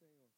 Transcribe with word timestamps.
Senhor. 0.00 0.30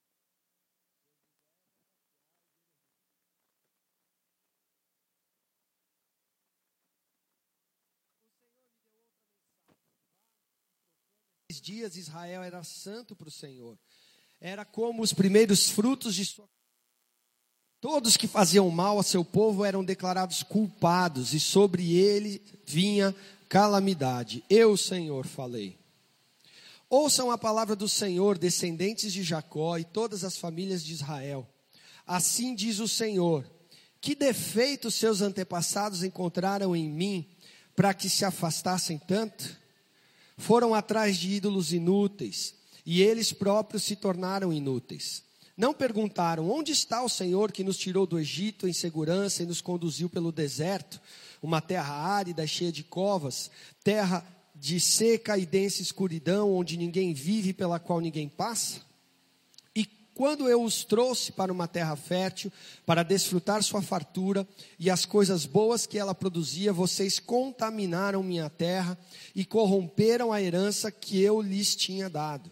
Dias 11.63 11.97
Israel 11.97 12.43
era 12.43 12.65
santo 12.65 13.15
para 13.15 13.29
o 13.29 13.31
Senhor. 13.31 13.79
Era 14.41 14.65
como 14.65 15.03
os 15.03 15.13
primeiros 15.13 15.71
frutos 15.71 16.15
de 16.15 16.27
sua 16.27 16.49
Todos 17.83 18.17
que 18.17 18.29
faziam 18.29 18.71
mal 18.71 19.01
a 19.01 19.03
seu 19.03 19.25
povo 19.25 19.65
eram 19.65 19.85
declarados 19.85 20.45
culpados, 20.45 21.35
e 21.35 21.41
sobre 21.41 21.97
ele 21.97 22.41
vinha 22.65 23.13
calamidade. 23.49 24.45
Eu, 24.49 24.77
Senhor, 24.77 25.27
falei. 25.27 25.82
Ouçam 26.95 27.31
a 27.31 27.39
palavra 27.39 27.75
do 27.75 27.89
Senhor, 27.89 28.37
descendentes 28.37 29.15
de 29.15 29.23
Jacó 29.23 29.79
e 29.79 29.83
todas 29.83 30.25
as 30.25 30.37
famílias 30.37 30.85
de 30.85 30.93
Israel. 30.93 31.49
Assim 32.07 32.55
diz 32.55 32.81
o 32.81 32.87
Senhor: 32.87 33.51
Que 33.99 34.15
defeitos 34.15 34.97
seus 34.97 35.23
antepassados 35.23 36.05
encontraram 36.05 36.77
em 36.77 36.91
mim 36.91 37.27
para 37.75 37.95
que 37.95 38.11
se 38.11 38.27
afastassem 38.27 38.99
tanto? 38.99 39.57
Foram 40.37 40.75
atrás 40.75 41.17
de 41.17 41.31
ídolos 41.31 41.73
inúteis, 41.73 42.57
e 42.85 43.01
eles 43.01 43.33
próprios 43.33 43.85
se 43.85 43.97
tornaram 43.97 44.53
inúteis. 44.53 45.23
Não 45.57 45.73
perguntaram: 45.73 46.51
onde 46.51 46.73
está 46.73 47.03
o 47.03 47.09
Senhor 47.09 47.53
que 47.53 47.65
nos 47.65 47.79
tirou 47.79 48.07
do 48.07 48.19
Egito 48.19 48.69
em 48.69 48.73
segurança 48.75 49.43
e 49.43 49.47
nos 49.47 49.63
conduziu 49.63 50.11
pelo 50.11 50.31
deserto, 50.31 51.01
uma 51.41 51.63
terra 51.63 51.95
árida, 51.95 52.47
cheia 52.47 52.71
de 52.71 52.85
covas, 52.85 53.51
terra 53.83 54.23
de 54.63 54.79
seca 54.79 55.37
e 55.37 55.45
densa 55.45 55.83
escuridão, 55.83 56.55
onde 56.55 56.77
ninguém 56.77 57.13
vive, 57.13 57.53
pela 57.53 57.81
qual 57.81 57.99
ninguém 57.99 58.29
passa? 58.29 58.81
E 59.75 59.85
quando 60.15 60.49
eu 60.49 60.63
os 60.63 60.85
trouxe 60.85 61.33
para 61.33 61.53
uma 61.53 61.67
terra 61.67 61.97
fértil, 61.97 62.53
para 62.87 63.03
desfrutar 63.03 63.61
sua 63.65 63.83
fartura 63.83 64.47
e 64.79 64.89
as 64.89 65.05
coisas 65.05 65.47
boas 65.47 65.85
que 65.85 65.99
ela 65.99 66.15
produzia, 66.15 66.73
vocês 66.73 67.19
contaminaram 67.19 68.23
minha 68.23 68.49
terra 68.49 68.97
e 69.35 69.45
corromperam 69.45 70.33
a 70.33 70.41
herança 70.41 70.93
que 70.93 71.21
eu 71.21 71.43
lhes 71.43 71.75
tinha 71.75 72.09
dado. 72.09 72.49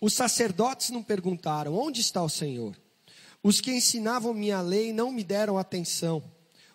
Os 0.00 0.14
sacerdotes 0.14 0.88
não 0.88 1.02
perguntaram: 1.02 1.74
onde 1.74 2.00
está 2.00 2.22
o 2.22 2.28
Senhor? 2.30 2.74
Os 3.42 3.60
que 3.60 3.70
ensinavam 3.70 4.32
minha 4.32 4.62
lei 4.62 4.94
não 4.94 5.12
me 5.12 5.22
deram 5.22 5.58
atenção. 5.58 6.24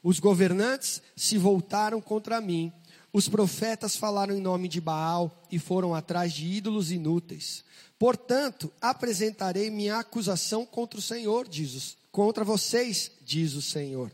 Os 0.04 0.20
governantes 0.20 1.02
se 1.16 1.40
voltaram 1.40 2.00
contra 2.00 2.40
mim. 2.40 2.72
Os 3.12 3.28
profetas 3.28 3.96
falaram 3.96 4.36
em 4.36 4.42
nome 4.42 4.68
de 4.68 4.80
Baal 4.80 5.44
e 5.52 5.58
foram 5.58 5.96
atrás 5.96 6.34
de 6.34 6.46
ídolos 6.46 6.92
inúteis. 6.92 7.64
Portanto, 7.98 8.72
apresentarei 8.80 9.70
minha 9.70 9.98
acusação 9.98 10.66
contra 10.66 11.00
o 11.00 11.02
Senhor, 11.02 11.48
diz 11.48 11.98
contra 12.12 12.44
vocês, 12.44 13.12
diz 13.22 13.54
o 13.54 13.62
Senhor. 13.62 14.12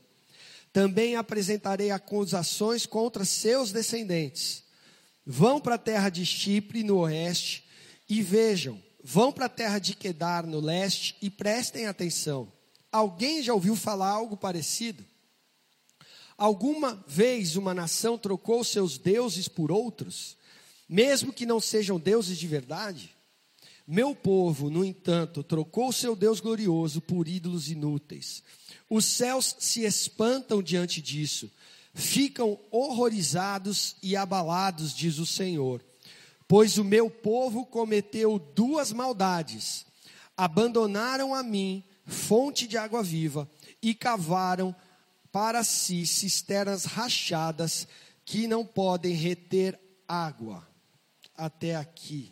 Também 0.71 1.15
apresentarei 1.15 1.91
acusações 1.91 2.85
contra 2.85 3.23
seus 3.23 3.71
descendentes. 3.71 4.63
Vão 5.25 5.59
para 5.59 5.75
a 5.75 5.79
terra 5.79 6.09
de 6.09 6.25
Chipre, 6.25 6.83
no 6.83 6.97
oeste, 6.99 7.63
e 8.09 8.21
vejam, 8.21 8.81
Vão 9.07 9.31
para 9.31 9.45
a 9.45 9.49
terra 9.49 9.77
de 9.77 9.95
Quedar, 9.95 10.47
no 10.47 10.59
leste, 10.59 11.15
e 11.21 11.29
prestem 11.29 11.85
atenção. 11.85 12.51
Alguém 12.91 13.43
já 13.43 13.53
ouviu 13.53 13.75
falar 13.75 14.09
algo 14.09 14.35
parecido? 14.35 15.05
Alguma 16.37 17.03
vez 17.07 17.55
uma 17.55 17.73
nação 17.73 18.17
trocou 18.17 18.63
seus 18.63 18.97
deuses 18.97 19.47
por 19.47 19.71
outros, 19.71 20.35
mesmo 20.87 21.31
que 21.31 21.45
não 21.45 21.61
sejam 21.61 21.99
deuses 21.99 22.37
de 22.37 22.47
verdade? 22.47 23.15
Meu 23.87 24.15
povo, 24.15 24.69
no 24.69 24.83
entanto, 24.83 25.43
trocou 25.43 25.91
seu 25.91 26.15
Deus 26.15 26.39
glorioso 26.39 26.99
por 26.99 27.27
ídolos 27.27 27.69
inúteis. 27.69 28.43
Os 28.89 29.05
céus 29.05 29.55
se 29.59 29.83
espantam 29.83 30.61
diante 30.61 31.01
disso, 31.01 31.51
ficam 31.93 32.59
horrorizados 32.71 33.95
e 34.01 34.15
abalados, 34.15 34.93
diz 34.93 35.19
o 35.19 35.25
Senhor 35.25 35.81
Pois 36.47 36.77
o 36.77 36.83
meu 36.83 37.09
povo 37.09 37.65
cometeu 37.65 38.37
duas 38.37 38.91
maldades: 38.91 39.85
abandonaram 40.37 41.33
a 41.33 41.41
mim, 41.41 41.83
fonte 42.05 42.67
de 42.67 42.77
água 42.77 43.01
viva, 43.01 43.49
e 43.81 43.93
cavaram 43.93 44.75
para 45.35 45.65
si 45.65 46.05
cisternas 46.05 46.85
rachadas 46.85 47.89
que 48.23 48.47
não 48.47 48.65
podem 48.65 49.13
reter 49.13 49.77
água. 50.07 50.65
Até 51.35 51.75
aqui. 51.75 52.31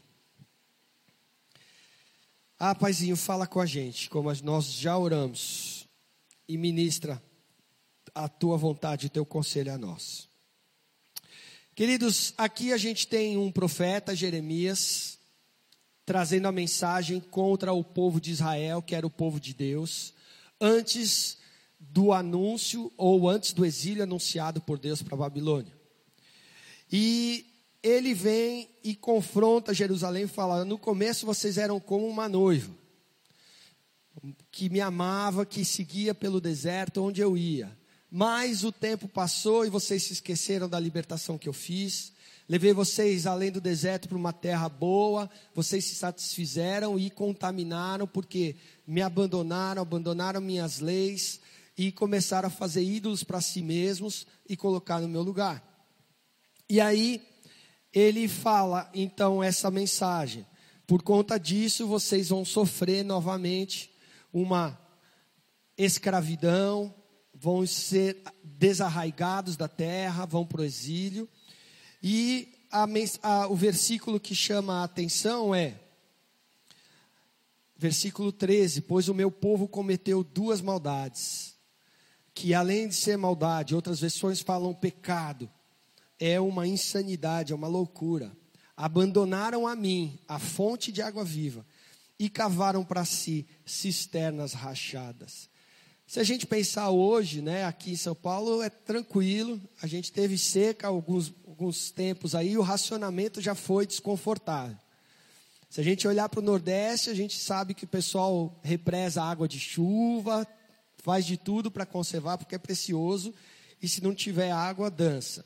Ah, 2.57 2.73
Paizinho, 2.73 3.17
fala 3.17 3.45
com 3.45 3.59
a 3.59 3.65
gente, 3.65 4.09
como 4.09 4.31
nós 4.41 4.67
já 4.71 4.97
oramos, 4.97 5.85
e 6.47 6.55
ministra 6.57 7.21
a 8.15 8.29
tua 8.29 8.55
vontade 8.55 9.07
e 9.07 9.09
teu 9.09 9.25
conselho 9.25 9.73
a 9.73 9.77
nós. 9.77 10.29
Queridos, 11.75 12.33
aqui 12.37 12.71
a 12.71 12.77
gente 12.77 13.05
tem 13.05 13.35
um 13.35 13.51
profeta, 13.51 14.15
Jeremias, 14.15 15.19
trazendo 16.05 16.47
a 16.47 16.53
mensagem 16.53 17.19
contra 17.19 17.73
o 17.73 17.83
povo 17.83 18.21
de 18.21 18.31
Israel, 18.31 18.81
que 18.81 18.95
era 18.95 19.05
o 19.05 19.11
povo 19.11 19.41
de 19.41 19.53
Deus, 19.53 20.13
antes 20.57 21.42
do 21.91 22.13
anúncio 22.13 22.91
ou 22.97 23.29
antes 23.29 23.53
do 23.53 23.65
exílio 23.65 24.03
anunciado 24.03 24.61
por 24.61 24.77
Deus 24.79 25.01
para 25.01 25.15
a 25.15 25.17
Babilônia. 25.17 25.73
E 26.91 27.45
ele 27.81 28.13
vem 28.13 28.69
e 28.83 28.95
confronta 28.95 29.73
Jerusalém 29.73 30.23
e 30.23 30.27
fala: 30.27 30.63
No 30.63 30.77
começo 30.77 31.25
vocês 31.25 31.57
eram 31.57 31.79
como 31.79 32.07
uma 32.07 32.29
noiva, 32.29 32.71
que 34.51 34.69
me 34.69 34.79
amava, 34.79 35.45
que 35.45 35.65
seguia 35.65 36.15
pelo 36.15 36.39
deserto 36.39 37.03
onde 37.03 37.21
eu 37.21 37.35
ia. 37.35 37.75
Mas 38.09 38.63
o 38.63 38.71
tempo 38.71 39.07
passou 39.07 39.65
e 39.65 39.69
vocês 39.69 40.03
se 40.03 40.13
esqueceram 40.13 40.69
da 40.69 40.79
libertação 40.79 41.37
que 41.37 41.49
eu 41.49 41.53
fiz. 41.53 42.13
Levei 42.47 42.73
vocês 42.73 43.25
além 43.25 43.51
do 43.51 43.59
deserto 43.59 44.07
para 44.07 44.17
uma 44.17 44.31
terra 44.31 44.69
boa. 44.69 45.29
Vocês 45.55 45.85
se 45.85 45.95
satisfizeram 45.95 46.99
e 46.99 47.09
contaminaram 47.09 48.05
porque 48.05 48.55
me 48.85 49.01
abandonaram, 49.01 49.81
abandonaram 49.81 50.39
minhas 50.39 50.79
leis 50.79 51.39
e 51.77 51.91
começaram 51.91 52.47
a 52.47 52.51
fazer 52.51 52.83
ídolos 52.83 53.23
para 53.23 53.41
si 53.41 53.61
mesmos 53.61 54.27
e 54.47 54.55
colocar 54.55 54.99
no 54.99 55.07
meu 55.07 55.21
lugar. 55.21 55.63
E 56.69 56.79
aí 56.79 57.21
ele 57.91 58.27
fala 58.27 58.89
então 58.93 59.43
essa 59.43 59.69
mensagem. 59.69 60.45
Por 60.85 61.01
conta 61.01 61.39
disso, 61.39 61.87
vocês 61.87 62.29
vão 62.29 62.43
sofrer 62.43 63.03
novamente 63.03 63.91
uma 64.31 64.79
escravidão, 65.77 66.93
vão 67.33 67.65
ser 67.65 68.21
desarraigados 68.43 69.55
da 69.55 69.67
terra, 69.67 70.25
vão 70.25 70.45
para 70.45 70.61
o 70.61 70.63
exílio. 70.63 71.27
E 72.01 72.67
a, 72.71 72.85
a, 73.21 73.47
o 73.47 73.55
versículo 73.55 74.19
que 74.19 74.35
chama 74.35 74.81
a 74.81 74.83
atenção 74.83 75.53
é, 75.53 75.79
versículo 77.77 78.31
13: 78.31 78.81
Pois 78.81 79.07
o 79.09 79.13
meu 79.13 79.29
povo 79.29 79.67
cometeu 79.67 80.23
duas 80.23 80.61
maldades, 80.61 81.52
que 82.33 82.53
além 82.53 82.87
de 82.87 82.95
ser 82.95 83.17
maldade, 83.17 83.75
outras 83.75 83.99
versões 83.99 84.41
falam 84.41 84.73
pecado, 84.73 85.49
é 86.19 86.39
uma 86.39 86.67
insanidade, 86.67 87.53
é 87.53 87.55
uma 87.55 87.67
loucura. 87.67 88.31
Abandonaram 88.75 89.67
a 89.67 89.75
mim, 89.75 90.17
a 90.27 90.39
fonte 90.39 90.91
de 90.91 91.01
água 91.01 91.23
viva, 91.23 91.65
e 92.17 92.29
cavaram 92.29 92.83
para 92.83 93.05
si 93.05 93.45
cisternas 93.65 94.53
rachadas. 94.53 95.49
Se 96.05 96.19
a 96.19 96.23
gente 96.23 96.45
pensar 96.45 96.89
hoje, 96.89 97.41
né, 97.41 97.65
aqui 97.65 97.91
em 97.91 97.95
São 97.95 98.15
Paulo 98.15 98.61
é 98.61 98.69
tranquilo, 98.69 99.59
a 99.81 99.87
gente 99.87 100.11
teve 100.11 100.37
seca 100.37 100.87
alguns, 100.87 101.33
alguns 101.47 101.91
tempos 101.91 102.35
aí, 102.35 102.57
o 102.57 102.61
racionamento 102.61 103.41
já 103.41 103.55
foi 103.55 103.85
desconfortável. 103.85 104.77
Se 105.69 105.81
a 105.81 105.83
gente 105.83 106.07
olhar 106.07 106.29
para 106.29 106.39
o 106.39 106.43
Nordeste, 106.43 107.09
a 107.09 107.15
gente 107.15 107.37
sabe 107.39 107.73
que 107.73 107.85
o 107.85 107.87
pessoal 107.87 108.59
represa 108.61 109.23
água 109.23 109.47
de 109.47 109.59
chuva, 109.59 110.47
faz 111.03 111.25
de 111.25 111.35
tudo 111.35 111.69
para 111.69 111.85
conservar, 111.85 112.37
porque 112.37 112.55
é 112.55 112.57
precioso, 112.57 113.33
e 113.81 113.89
se 113.89 114.01
não 114.01 114.15
tiver 114.15 114.51
água, 114.51 114.89
dança. 114.89 115.45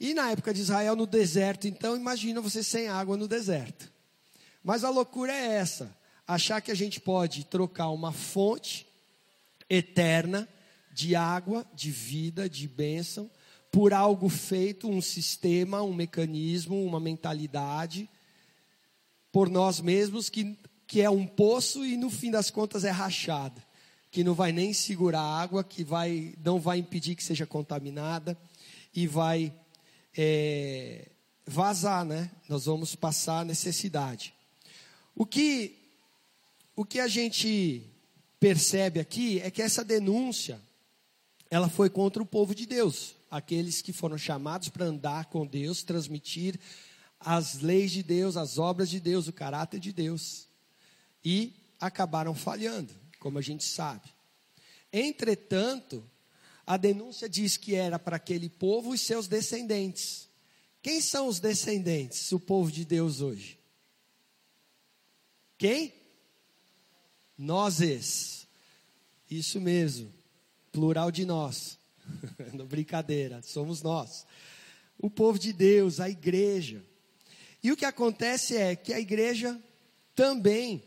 E 0.00 0.12
na 0.12 0.30
época 0.32 0.52
de 0.52 0.60
Israel, 0.60 0.96
no 0.96 1.06
deserto, 1.06 1.68
então, 1.68 1.96
imagina 1.96 2.40
você 2.40 2.64
sem 2.64 2.88
água 2.88 3.16
no 3.16 3.28
deserto. 3.28 3.90
Mas 4.62 4.82
a 4.82 4.90
loucura 4.90 5.32
é 5.32 5.54
essa: 5.54 5.96
achar 6.26 6.60
que 6.60 6.72
a 6.72 6.74
gente 6.74 7.00
pode 7.00 7.44
trocar 7.44 7.90
uma 7.90 8.12
fonte 8.12 8.86
eterna 9.70 10.48
de 10.92 11.14
água, 11.14 11.64
de 11.72 11.92
vida, 11.92 12.48
de 12.48 12.66
bênção, 12.66 13.30
por 13.70 13.92
algo 13.92 14.28
feito, 14.28 14.88
um 14.90 15.00
sistema, 15.00 15.80
um 15.80 15.94
mecanismo, 15.94 16.84
uma 16.84 16.98
mentalidade, 16.98 18.08
por 19.30 19.48
nós 19.48 19.80
mesmos, 19.80 20.28
que, 20.28 20.58
que 20.88 21.00
é 21.00 21.08
um 21.08 21.24
poço 21.24 21.84
e 21.84 21.96
no 21.96 22.10
fim 22.10 22.32
das 22.32 22.50
contas 22.50 22.84
é 22.84 22.90
rachado, 22.90 23.62
que 24.10 24.24
não 24.24 24.34
vai 24.34 24.52
nem 24.52 24.72
segurar 24.72 25.20
a 25.20 25.40
água, 25.40 25.62
que 25.62 25.84
vai, 25.84 26.34
não 26.44 26.58
vai 26.58 26.78
impedir 26.78 27.14
que 27.14 27.22
seja 27.24 27.46
contaminada 27.46 28.36
e 28.94 29.06
vai 29.06 29.52
é, 30.16 31.08
vazar, 31.46 32.04
né? 32.04 32.30
Nós 32.48 32.64
vamos 32.64 32.94
passar 32.94 33.44
necessidade. 33.44 34.34
O 35.14 35.26
que 35.26 35.74
o 36.78 36.84
que 36.84 37.00
a 37.00 37.08
gente 37.08 37.82
percebe 38.38 39.00
aqui 39.00 39.40
é 39.40 39.50
que 39.50 39.60
essa 39.60 39.84
denúncia 39.84 40.60
ela 41.50 41.68
foi 41.68 41.90
contra 41.90 42.22
o 42.22 42.26
povo 42.26 42.54
de 42.54 42.66
Deus, 42.66 43.16
aqueles 43.28 43.82
que 43.82 43.92
foram 43.92 44.16
chamados 44.16 44.68
para 44.68 44.84
andar 44.84 45.24
com 45.24 45.44
Deus, 45.44 45.82
transmitir 45.82 46.56
as 47.18 47.60
leis 47.60 47.90
de 47.90 48.02
Deus, 48.02 48.36
as 48.36 48.58
obras 48.58 48.88
de 48.88 49.00
Deus, 49.00 49.26
o 49.26 49.32
caráter 49.32 49.80
de 49.80 49.92
Deus. 49.92 50.46
E 51.24 51.52
acabaram 51.80 52.32
falhando, 52.32 52.94
como 53.18 53.38
a 53.38 53.42
gente 53.42 53.64
sabe. 53.64 54.08
Entretanto, 54.92 56.04
a 56.66 56.76
denúncia 56.76 57.28
diz 57.28 57.56
que 57.56 57.74
era 57.74 57.98
para 57.98 58.16
aquele 58.16 58.48
povo 58.48 58.94
e 58.94 58.98
seus 58.98 59.26
descendentes. 59.26 60.28
Quem 60.82 61.00
são 61.00 61.26
os 61.26 61.40
descendentes, 61.40 62.30
o 62.32 62.38
povo 62.38 62.70
de 62.70 62.84
Deus 62.84 63.20
hoje? 63.20 63.58
Quem? 65.56 65.92
Nós. 67.36 68.46
Isso 69.30 69.60
mesmo. 69.60 70.12
Plural 70.70 71.10
de 71.10 71.24
nós. 71.24 71.78
Brincadeira, 72.68 73.42
somos 73.42 73.82
nós. 73.82 74.26
O 74.98 75.10
povo 75.10 75.38
de 75.38 75.52
Deus, 75.52 76.00
a 76.00 76.08
igreja. 76.08 76.84
E 77.62 77.72
o 77.72 77.76
que 77.76 77.84
acontece 77.84 78.56
é 78.56 78.76
que 78.76 78.92
a 78.92 79.00
igreja 79.00 79.60
também 80.14 80.82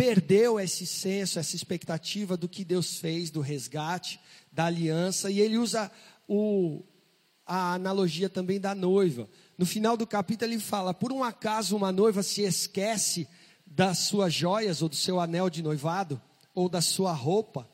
perdeu 0.00 0.58
esse 0.58 0.86
senso, 0.86 1.38
essa 1.38 1.54
expectativa 1.54 2.34
do 2.34 2.48
que 2.48 2.64
Deus 2.64 2.96
fez, 2.96 3.30
do 3.30 3.42
resgate, 3.42 4.18
da 4.50 4.64
aliança, 4.64 5.30
e 5.30 5.38
ele 5.38 5.58
usa 5.58 5.92
o, 6.26 6.82
a 7.44 7.74
analogia 7.74 8.30
também 8.30 8.58
da 8.58 8.74
noiva. 8.74 9.28
No 9.58 9.66
final 9.66 9.98
do 9.98 10.06
capítulo 10.06 10.50
ele 10.50 10.58
fala: 10.58 10.94
por 10.94 11.12
um 11.12 11.22
acaso 11.22 11.76
uma 11.76 11.92
noiva 11.92 12.22
se 12.22 12.40
esquece 12.40 13.28
das 13.66 13.98
suas 13.98 14.32
joias 14.32 14.80
ou 14.80 14.88
do 14.88 14.96
seu 14.96 15.20
anel 15.20 15.50
de 15.50 15.62
noivado 15.62 16.18
ou 16.54 16.66
da 16.66 16.80
sua 16.80 17.12
roupa 17.12 17.68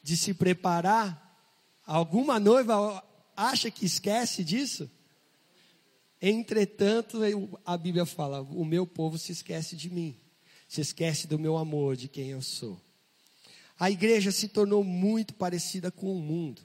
de 0.00 0.16
se 0.16 0.34
preparar? 0.34 1.36
Alguma 1.84 2.38
noiva 2.38 3.02
acha 3.36 3.72
que 3.72 3.84
esquece 3.84 4.44
disso? 4.44 4.88
Entretanto, 6.22 7.18
a 7.66 7.76
Bíblia 7.76 8.06
fala: 8.06 8.40
o 8.40 8.64
meu 8.64 8.86
povo 8.86 9.18
se 9.18 9.32
esquece 9.32 9.74
de 9.74 9.90
mim, 9.90 10.16
se 10.74 10.80
esquece 10.80 11.28
do 11.28 11.38
meu 11.38 11.56
amor, 11.56 11.94
de 11.94 12.08
quem 12.08 12.30
eu 12.30 12.42
sou. 12.42 12.80
A 13.78 13.92
igreja 13.92 14.32
se 14.32 14.48
tornou 14.48 14.82
muito 14.82 15.32
parecida 15.34 15.88
com 15.88 16.12
o 16.12 16.20
mundo. 16.20 16.62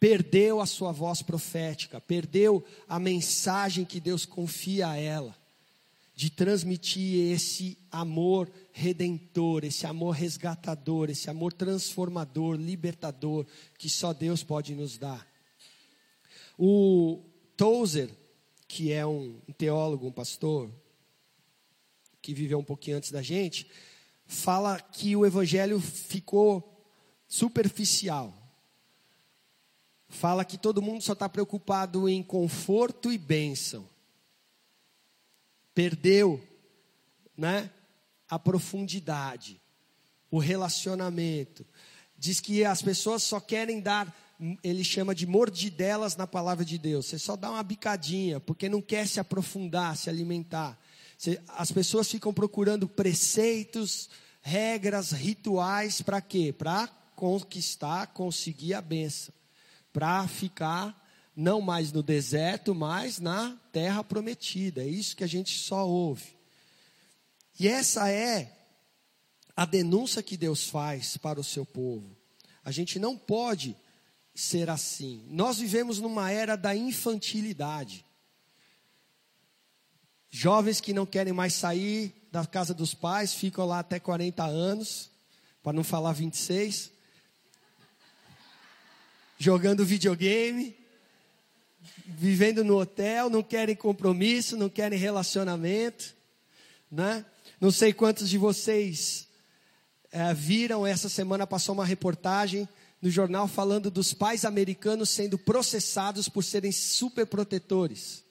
Perdeu 0.00 0.62
a 0.62 0.66
sua 0.66 0.92
voz 0.92 1.20
profética, 1.20 2.00
perdeu 2.00 2.64
a 2.88 2.98
mensagem 2.98 3.84
que 3.84 4.00
Deus 4.00 4.24
confia 4.24 4.88
a 4.88 4.96
ela, 4.96 5.36
de 6.14 6.30
transmitir 6.30 7.32
esse 7.32 7.76
amor 7.90 8.50
redentor, 8.72 9.62
esse 9.62 9.86
amor 9.86 10.12
resgatador, 10.12 11.10
esse 11.10 11.28
amor 11.28 11.52
transformador, 11.52 12.56
libertador, 12.56 13.46
que 13.78 13.90
só 13.90 14.14
Deus 14.14 14.42
pode 14.42 14.74
nos 14.74 14.96
dar. 14.96 15.26
O 16.58 17.22
Tozer, 17.58 18.08
que 18.66 18.90
é 18.90 19.04
um 19.04 19.38
teólogo, 19.58 20.06
um 20.06 20.12
pastor, 20.12 20.70
que 22.22 22.32
viveu 22.32 22.58
um 22.58 22.64
pouquinho 22.64 22.96
antes 22.96 23.10
da 23.10 23.20
gente, 23.20 23.68
fala 24.24 24.80
que 24.80 25.14
o 25.14 25.26
evangelho 25.26 25.80
ficou 25.80 26.86
superficial. 27.26 28.32
Fala 30.08 30.44
que 30.44 30.56
todo 30.56 30.80
mundo 30.80 31.02
só 31.02 31.14
está 31.14 31.28
preocupado 31.28 32.08
em 32.08 32.22
conforto 32.22 33.12
e 33.12 33.18
bênção. 33.18 33.88
Perdeu, 35.74 36.40
né? 37.36 37.70
A 38.28 38.38
profundidade, 38.38 39.60
o 40.30 40.38
relacionamento. 40.38 41.66
Diz 42.16 42.40
que 42.40 42.64
as 42.64 42.80
pessoas 42.80 43.22
só 43.22 43.40
querem 43.40 43.80
dar 43.80 44.14
ele 44.62 44.82
chama 44.82 45.14
de 45.14 45.26
mordidelas 45.26 46.16
na 46.16 46.26
palavra 46.26 46.64
de 46.64 46.76
Deus. 46.76 47.06
Você 47.06 47.18
só 47.18 47.36
dá 47.36 47.50
uma 47.50 47.62
bicadinha, 47.62 48.40
porque 48.40 48.68
não 48.68 48.82
quer 48.82 49.06
se 49.06 49.20
aprofundar, 49.20 49.96
se 49.96 50.10
alimentar. 50.10 50.78
As 51.48 51.70
pessoas 51.70 52.10
ficam 52.10 52.32
procurando 52.32 52.88
preceitos, 52.88 54.08
regras, 54.40 55.12
rituais, 55.12 56.02
para 56.02 56.20
quê? 56.20 56.52
Para 56.52 56.88
conquistar, 57.14 58.08
conseguir 58.08 58.74
a 58.74 58.80
benção. 58.80 59.34
Para 59.92 60.26
ficar 60.26 61.00
não 61.34 61.60
mais 61.60 61.92
no 61.92 62.02
deserto, 62.02 62.74
mas 62.74 63.18
na 63.18 63.56
terra 63.72 64.02
prometida. 64.02 64.82
É 64.82 64.86
isso 64.86 65.16
que 65.16 65.24
a 65.24 65.28
gente 65.28 65.58
só 65.58 65.86
ouve. 65.88 66.36
E 67.58 67.68
essa 67.68 68.10
é 68.10 68.58
a 69.56 69.64
denúncia 69.64 70.22
que 70.22 70.36
Deus 70.36 70.68
faz 70.68 71.16
para 71.16 71.40
o 71.40 71.44
seu 71.44 71.64
povo. 71.64 72.16
A 72.64 72.70
gente 72.70 72.98
não 72.98 73.16
pode 73.16 73.76
ser 74.34 74.70
assim. 74.70 75.24
Nós 75.28 75.58
vivemos 75.58 75.98
numa 75.98 76.30
era 76.30 76.56
da 76.56 76.74
infantilidade. 76.74 78.04
Jovens 80.34 80.80
que 80.80 80.94
não 80.94 81.04
querem 81.04 81.30
mais 81.30 81.52
sair 81.52 82.10
da 82.32 82.46
casa 82.46 82.72
dos 82.72 82.94
pais, 82.94 83.34
ficam 83.34 83.66
lá 83.66 83.80
até 83.80 84.00
40 84.00 84.42
anos, 84.42 85.10
para 85.62 85.74
não 85.74 85.84
falar 85.84 86.12
26, 86.12 86.90
jogando 89.38 89.84
videogame, 89.84 90.74
vivendo 92.06 92.64
no 92.64 92.80
hotel, 92.80 93.28
não 93.28 93.42
querem 93.42 93.76
compromisso, 93.76 94.56
não 94.56 94.70
querem 94.70 94.98
relacionamento, 94.98 96.14
né? 96.90 97.26
Não 97.60 97.70
sei 97.70 97.92
quantos 97.92 98.30
de 98.30 98.38
vocês 98.38 99.28
é, 100.10 100.32
viram, 100.32 100.86
essa 100.86 101.10
semana 101.10 101.46
passou 101.46 101.74
uma 101.74 101.84
reportagem 101.84 102.66
no 103.02 103.10
jornal 103.10 103.46
falando 103.46 103.90
dos 103.90 104.14
pais 104.14 104.46
americanos 104.46 105.10
sendo 105.10 105.36
processados 105.36 106.26
por 106.26 106.42
serem 106.42 106.72
superprotetores. 106.72 108.24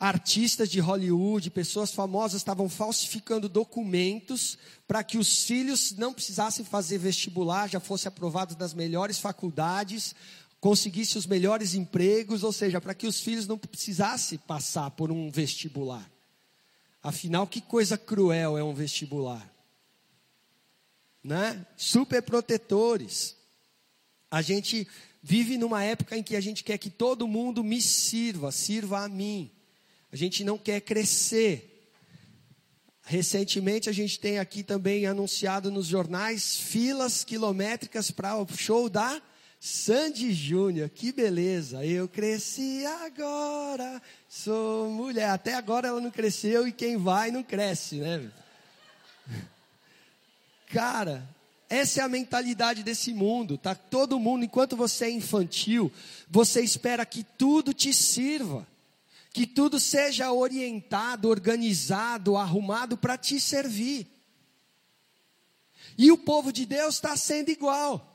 Artistas 0.00 0.70
de 0.70 0.80
Hollywood, 0.80 1.50
pessoas 1.50 1.92
famosas 1.92 2.40
estavam 2.40 2.68
falsificando 2.68 3.48
documentos 3.48 4.56
para 4.88 5.04
que 5.04 5.18
os 5.18 5.44
filhos 5.44 5.92
não 5.92 6.12
precisassem 6.14 6.64
fazer 6.64 6.96
vestibular, 6.96 7.68
já 7.68 7.78
fossem 7.78 8.08
aprovados 8.08 8.56
nas 8.56 8.72
melhores 8.72 9.18
faculdades, 9.18 10.14
conseguissem 10.58 11.18
os 11.18 11.26
melhores 11.26 11.74
empregos, 11.74 12.42
ou 12.42 12.52
seja, 12.52 12.80
para 12.80 12.94
que 12.94 13.06
os 13.06 13.20
filhos 13.20 13.46
não 13.46 13.58
precisassem 13.58 14.38
passar 14.38 14.90
por 14.92 15.12
um 15.12 15.30
vestibular. 15.30 16.10
Afinal, 17.02 17.46
que 17.46 17.60
coisa 17.60 17.98
cruel 17.98 18.56
é 18.56 18.64
um 18.64 18.74
vestibular 18.74 19.50
né? 21.22 21.64
super 21.76 22.22
protetores. 22.22 23.36
A 24.30 24.42
gente 24.42 24.86
vive 25.22 25.58
numa 25.58 25.82
época 25.82 26.16
em 26.16 26.22
que 26.22 26.36
a 26.36 26.40
gente 26.40 26.64
quer 26.64 26.78
que 26.78 26.90
todo 26.90 27.28
mundo 27.28 27.62
me 27.62 27.80
sirva, 27.80 28.50
sirva 28.50 29.04
a 29.04 29.08
mim. 29.08 29.50
A 30.12 30.16
gente 30.16 30.42
não 30.44 30.58
quer 30.58 30.80
crescer. 30.80 31.66
Recentemente 33.02 33.88
a 33.88 33.92
gente 33.92 34.18
tem 34.20 34.38
aqui 34.38 34.62
também 34.62 35.06
anunciado 35.06 35.70
nos 35.70 35.86
jornais 35.86 36.56
filas 36.56 37.24
quilométricas 37.24 38.10
para 38.10 38.36
o 38.36 38.46
show 38.56 38.88
da 38.88 39.20
Sandy 39.58 40.32
Júnior. 40.32 40.88
Que 40.88 41.12
beleza! 41.12 41.84
Eu 41.84 42.08
cresci 42.08 42.84
agora, 42.86 44.00
sou 44.28 44.90
mulher. 44.90 45.30
Até 45.30 45.54
agora 45.54 45.88
ela 45.88 46.00
não 46.00 46.10
cresceu 46.10 46.66
e 46.66 46.72
quem 46.72 46.96
vai 46.96 47.30
não 47.30 47.42
cresce, 47.42 47.96
né? 47.96 48.30
Cara, 50.68 51.28
essa 51.68 52.00
é 52.00 52.04
a 52.04 52.08
mentalidade 52.08 52.82
desse 52.82 53.12
mundo, 53.12 53.58
tá? 53.58 53.74
Todo 53.74 54.18
mundo, 54.18 54.44
enquanto 54.44 54.76
você 54.76 55.06
é 55.06 55.10
infantil, 55.10 55.92
você 56.28 56.62
espera 56.62 57.04
que 57.04 57.24
tudo 57.36 57.74
te 57.74 57.92
sirva, 57.92 58.66
que 59.32 59.46
tudo 59.46 59.78
seja 59.78 60.32
orientado, 60.32 61.28
organizado, 61.28 62.36
arrumado 62.36 62.96
para 62.96 63.16
te 63.16 63.40
servir. 63.40 64.06
E 65.96 66.10
o 66.10 66.18
povo 66.18 66.52
de 66.52 66.66
Deus 66.66 66.96
está 66.96 67.16
sendo 67.16 67.50
igual. 67.50 68.06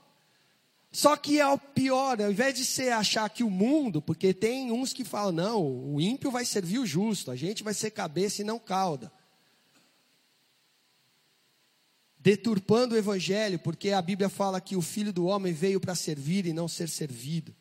Só 0.91 1.17
que 1.17 1.39
é 1.39 1.48
o 1.48 1.57
pior, 1.57 2.22
ao 2.22 2.31
invés 2.31 2.55
de 2.55 2.65
você 2.65 2.89
achar 2.89 3.29
que 3.29 3.43
o 3.43 3.50
mundo, 3.50 4.01
porque 4.01 4.34
tem 4.34 4.72
uns 4.72 4.93
que 4.93 5.03
falam, 5.03 5.31
não, 5.31 5.93
o 5.93 6.00
ímpio 6.00 6.31
vai 6.31 6.45
servir 6.45 6.79
o 6.79 6.86
justo, 6.86 7.31
a 7.31 7.36
gente 7.36 7.63
vai 7.63 7.74
ser 7.74 7.91
cabeça 7.91 8.41
e 8.41 8.45
não 8.45 8.57
cauda. 8.57 9.12
deturpando 12.25 12.95
o 12.95 12.98
evangelho, 12.98 13.60
porque 13.60 13.91
a 13.91 14.01
Bíblia 14.01 14.29
fala 14.29 14.60
que 14.60 14.75
o 14.75 14.81
filho 14.81 15.13
do 15.13 15.27
homem 15.27 15.53
veio 15.53 15.79
para 15.79 15.93
servir 15.93 16.48
e 16.48 16.53
não 16.53 16.67
ser 16.67 16.89
servido. 16.89 17.55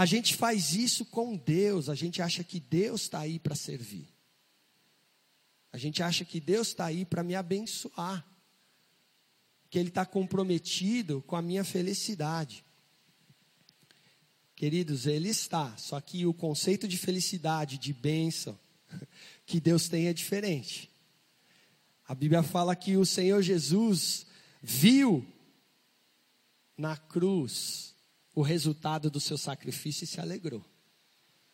A 0.00 0.06
gente 0.06 0.34
faz 0.34 0.74
isso 0.74 1.04
com 1.04 1.36
Deus, 1.36 1.90
a 1.90 1.94
gente 1.94 2.22
acha 2.22 2.42
que 2.42 2.58
Deus 2.58 3.02
está 3.02 3.18
aí 3.18 3.38
para 3.38 3.54
servir. 3.54 4.08
A 5.70 5.76
gente 5.76 6.02
acha 6.02 6.24
que 6.24 6.40
Deus 6.40 6.68
está 6.68 6.86
aí 6.86 7.04
para 7.04 7.22
me 7.22 7.34
abençoar, 7.34 8.26
que 9.68 9.78
Ele 9.78 9.90
está 9.90 10.06
comprometido 10.06 11.20
com 11.26 11.36
a 11.36 11.42
minha 11.42 11.64
felicidade. 11.64 12.64
Queridos, 14.56 15.04
Ele 15.04 15.28
está, 15.28 15.76
só 15.76 16.00
que 16.00 16.24
o 16.24 16.32
conceito 16.32 16.88
de 16.88 16.96
felicidade, 16.96 17.76
de 17.76 17.92
bênção, 17.92 18.58
que 19.44 19.60
Deus 19.60 19.86
tem 19.86 20.06
é 20.06 20.14
diferente. 20.14 20.90
A 22.08 22.14
Bíblia 22.14 22.42
fala 22.42 22.74
que 22.74 22.96
o 22.96 23.04
Senhor 23.04 23.42
Jesus 23.42 24.24
viu 24.62 25.30
na 26.74 26.96
cruz 26.96 27.89
o 28.34 28.42
resultado 28.42 29.10
do 29.10 29.20
seu 29.20 29.36
sacrifício 29.36 30.04
e 30.04 30.06
se 30.06 30.20
alegrou. 30.20 30.64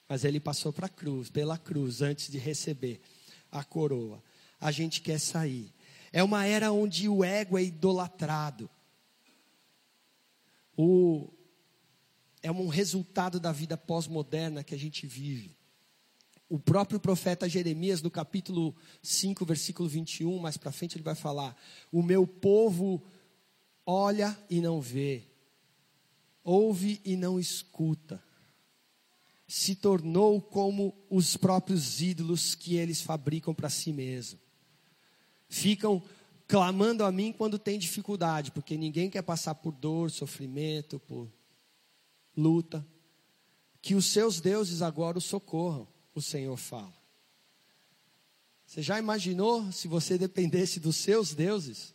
Mas 0.09 0.25
ele 0.25 0.39
passou 0.39 0.73
para 0.73 0.89
cruz, 0.89 1.31
pela 1.31 1.59
cruz, 1.59 2.03
antes 2.03 2.31
de 2.31 2.39
receber 2.39 3.01
a 3.51 3.65
coroa. 3.65 4.23
A 4.61 4.71
gente 4.71 5.01
quer 5.01 5.19
sair. 5.19 5.73
É 6.13 6.23
uma 6.23 6.45
era 6.45 6.73
onde 6.73 7.09
o 7.09 7.25
ego 7.25 7.59
é 7.59 7.65
idolatrado. 7.65 8.71
O, 10.77 11.33
é 12.43 12.51
um 12.51 12.69
resultado 12.69 13.41
da 13.41 13.51
vida 13.51 13.77
pós-moderna 13.77 14.63
que 14.63 14.75
a 14.75 14.79
gente 14.79 15.07
vive. 15.07 15.57
O 16.49 16.61
próprio 16.61 17.01
profeta 17.01 17.49
Jeremias, 17.49 18.03
no 18.03 18.11
capítulo 18.11 18.75
5, 19.03 19.45
versículo 19.45 19.89
21, 19.89 20.39
mais 20.39 20.57
para 20.57 20.71
frente, 20.71 20.97
ele 20.97 21.03
vai 21.03 21.17
falar: 21.17 21.57
O 21.91 22.03
meu 22.03 22.25
povo 22.25 23.03
olha 23.85 24.39
e 24.49 24.61
não 24.61 24.81
vê, 24.81 25.25
ouve 26.47 27.01
e 27.05 27.17
não 27.17 27.39
escuta. 27.39 28.23
Se 29.49 29.75
tornou 29.75 30.41
como 30.41 30.95
os 31.11 31.37
próprios 31.37 32.01
ídolos 32.01 32.55
que 32.55 32.77
eles 32.77 33.01
fabricam 33.01 33.53
para 33.53 33.69
si 33.69 33.93
mesmos. 33.93 34.41
Ficam 35.49 36.03
clamando 36.47 37.05
a 37.05 37.11
mim 37.11 37.33
quando 37.33 37.59
tem 37.59 37.79
dificuldade, 37.79 38.53
porque 38.53 38.77
ninguém 38.77 39.11
quer 39.11 39.23
passar 39.23 39.57
por 39.57 39.73
dor, 39.73 40.11
sofrimento, 40.11 41.01
por 41.01 41.29
luta. 42.37 42.87
Que 43.83 43.95
os 43.95 44.07
seus 44.07 44.41
deuses 44.41 44.83
agora 44.83 45.19
o 45.19 45.21
socorram, 45.21 45.87
o 46.15 46.23
Senhor 46.23 46.57
fala. 46.57 46.95
Você 48.67 48.83
já 48.83 48.99
imaginou 48.99 49.71
se 49.73 49.87
você 49.87 50.19
dependesse 50.19 50.81
dos 50.81 50.97
seus 50.97 51.35
deuses 51.35 51.95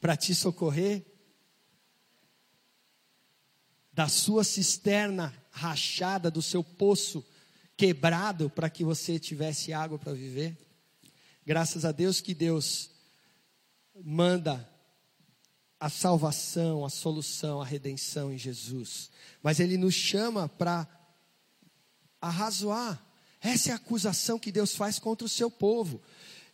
para 0.00 0.16
te 0.16 0.34
socorrer? 0.34 1.09
Da 4.00 4.08
sua 4.08 4.44
cisterna 4.44 5.30
rachada, 5.50 6.30
do 6.30 6.40
seu 6.40 6.64
poço 6.64 7.22
quebrado 7.76 8.48
para 8.48 8.70
que 8.70 8.82
você 8.82 9.18
tivesse 9.18 9.74
água 9.74 9.98
para 9.98 10.14
viver? 10.14 10.56
Graças 11.44 11.84
a 11.84 11.92
Deus 11.92 12.18
que 12.18 12.32
Deus 12.32 12.88
manda 14.02 14.66
a 15.78 15.90
salvação, 15.90 16.82
a 16.82 16.88
solução, 16.88 17.60
a 17.60 17.64
redenção 17.66 18.32
em 18.32 18.38
Jesus. 18.38 19.10
Mas 19.42 19.60
Ele 19.60 19.76
nos 19.76 19.94
chama 19.94 20.48
para 20.48 20.88
arrazoar. 22.22 23.04
Essa 23.38 23.68
é 23.68 23.72
a 23.74 23.76
acusação 23.76 24.38
que 24.38 24.50
Deus 24.50 24.74
faz 24.74 24.98
contra 24.98 25.26
o 25.26 25.28
seu 25.28 25.50
povo. 25.50 26.00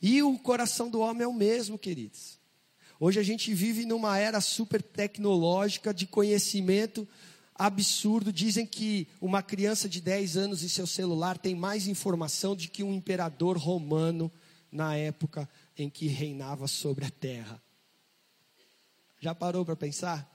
E 0.02 0.20
o 0.20 0.36
coração 0.36 0.90
do 0.90 0.98
homem 0.98 1.22
é 1.22 1.28
o 1.28 1.32
mesmo, 1.32 1.78
queridos. 1.78 2.40
Hoje 2.98 3.20
a 3.20 3.22
gente 3.22 3.54
vive 3.54 3.86
numa 3.86 4.18
era 4.18 4.40
super 4.40 4.82
tecnológica 4.82 5.94
de 5.94 6.08
conhecimento 6.08 7.06
absurdo. 7.58 8.32
Dizem 8.32 8.66
que 8.66 9.08
uma 9.20 9.42
criança 9.42 9.88
de 9.88 10.00
10 10.00 10.36
anos 10.36 10.62
e 10.62 10.68
seu 10.68 10.86
celular 10.86 11.38
tem 11.38 11.54
mais 11.54 11.86
informação 11.86 12.54
do 12.54 12.68
que 12.68 12.82
um 12.82 12.94
imperador 12.94 13.56
romano 13.56 14.30
na 14.70 14.94
época 14.96 15.48
em 15.76 15.88
que 15.88 16.06
reinava 16.06 16.66
sobre 16.66 17.04
a 17.04 17.10
terra. 17.10 17.60
Já 19.20 19.34
parou 19.34 19.64
para 19.64 19.76
pensar? 19.76 20.30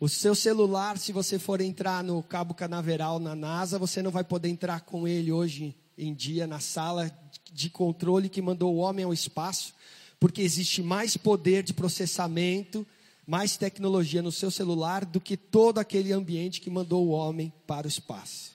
O 0.00 0.08
seu 0.08 0.34
celular, 0.34 0.98
se 0.98 1.12
você 1.12 1.38
for 1.38 1.60
entrar 1.60 2.02
no 2.02 2.22
Cabo 2.22 2.52
Canaveral 2.52 3.18
na 3.18 3.34
NASA, 3.34 3.78
você 3.78 4.02
não 4.02 4.10
vai 4.10 4.24
poder 4.24 4.48
entrar 4.48 4.80
com 4.80 5.06
ele 5.06 5.30
hoje 5.30 5.74
em 5.96 6.12
dia 6.12 6.46
na 6.46 6.60
sala 6.60 7.10
de 7.52 7.70
controle 7.70 8.28
que 8.28 8.42
mandou 8.42 8.74
o 8.74 8.78
homem 8.78 9.04
ao 9.04 9.14
espaço, 9.14 9.72
porque 10.18 10.42
existe 10.42 10.82
mais 10.82 11.16
poder 11.16 11.62
de 11.62 11.72
processamento, 11.72 12.86
mais 13.26 13.56
tecnologia 13.56 14.22
no 14.22 14.32
seu 14.32 14.50
celular 14.50 15.04
do 15.04 15.20
que 15.20 15.36
todo 15.36 15.78
aquele 15.78 16.12
ambiente 16.12 16.60
que 16.60 16.70
mandou 16.70 17.06
o 17.06 17.10
homem 17.10 17.52
para 17.66 17.86
o 17.86 17.88
espaço. 17.88 18.52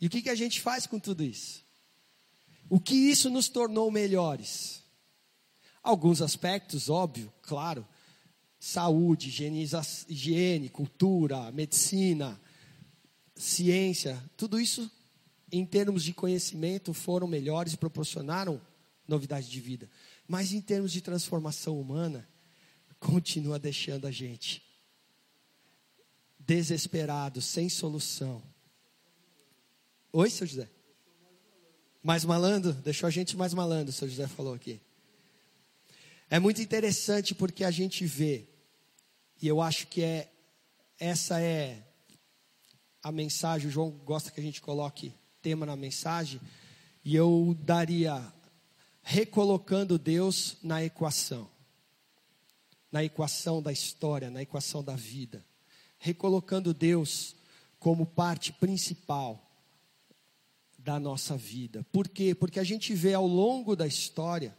E 0.00 0.06
o 0.06 0.10
que, 0.10 0.22
que 0.22 0.30
a 0.30 0.34
gente 0.34 0.60
faz 0.60 0.86
com 0.86 0.98
tudo 0.98 1.22
isso? 1.22 1.64
O 2.68 2.80
que 2.80 2.94
isso 2.94 3.30
nos 3.30 3.48
tornou 3.48 3.90
melhores? 3.90 4.82
Alguns 5.82 6.20
aspectos, 6.20 6.90
óbvio, 6.90 7.32
claro. 7.42 7.86
Saúde, 8.58 9.28
higiene, 10.08 10.68
cultura, 10.68 11.52
medicina, 11.52 12.40
ciência, 13.36 14.20
tudo 14.36 14.58
isso 14.58 14.90
em 15.52 15.64
termos 15.64 16.02
de 16.02 16.12
conhecimento 16.12 16.92
foram 16.92 17.28
melhores 17.28 17.74
e 17.74 17.76
proporcionaram 17.76 18.60
novidade 19.06 19.48
de 19.48 19.60
vida. 19.60 19.88
Mas 20.26 20.52
em 20.52 20.60
termos 20.60 20.92
de 20.92 21.00
transformação 21.00 21.80
humana, 21.80 22.28
continua 22.98 23.58
deixando 23.58 24.06
a 24.06 24.10
gente 24.10 24.62
desesperado, 26.38 27.42
sem 27.42 27.68
solução. 27.68 28.42
Oi, 30.12 30.30
seu 30.30 30.46
José? 30.46 30.68
Mais 32.02 32.24
malandro? 32.24 32.72
Deixou 32.72 33.06
a 33.06 33.10
gente 33.10 33.36
mais 33.36 33.52
malandro, 33.52 33.92
seu 33.92 34.08
José 34.08 34.28
falou 34.28 34.54
aqui. 34.54 34.80
É 36.30 36.38
muito 36.38 36.62
interessante 36.62 37.34
porque 37.34 37.64
a 37.64 37.70
gente 37.70 38.06
vê, 38.06 38.48
e 39.42 39.46
eu 39.46 39.60
acho 39.60 39.88
que 39.88 40.02
é 40.02 40.32
essa 40.98 41.40
é 41.40 41.82
a 43.02 43.12
mensagem, 43.12 43.68
o 43.68 43.70
João 43.70 43.90
gosta 43.90 44.30
que 44.30 44.40
a 44.40 44.42
gente 44.42 44.60
coloque 44.60 45.12
tema 45.42 45.66
na 45.66 45.76
mensagem, 45.76 46.40
e 47.04 47.14
eu 47.14 47.56
daria 47.60 48.32
recolocando 49.08 50.00
Deus 50.00 50.56
na 50.64 50.82
equação. 50.82 51.48
Na 52.90 53.04
equação 53.04 53.62
da 53.62 53.70
história, 53.70 54.30
na 54.30 54.42
equação 54.42 54.82
da 54.82 54.96
vida. 54.96 55.46
Recolocando 55.96 56.74
Deus 56.74 57.36
como 57.78 58.04
parte 58.04 58.52
principal 58.52 59.48
da 60.76 60.98
nossa 60.98 61.36
vida. 61.36 61.86
Por 61.92 62.08
quê? 62.08 62.34
Porque 62.34 62.58
a 62.58 62.64
gente 62.64 62.94
vê 62.94 63.14
ao 63.14 63.28
longo 63.28 63.76
da 63.76 63.86
história, 63.86 64.58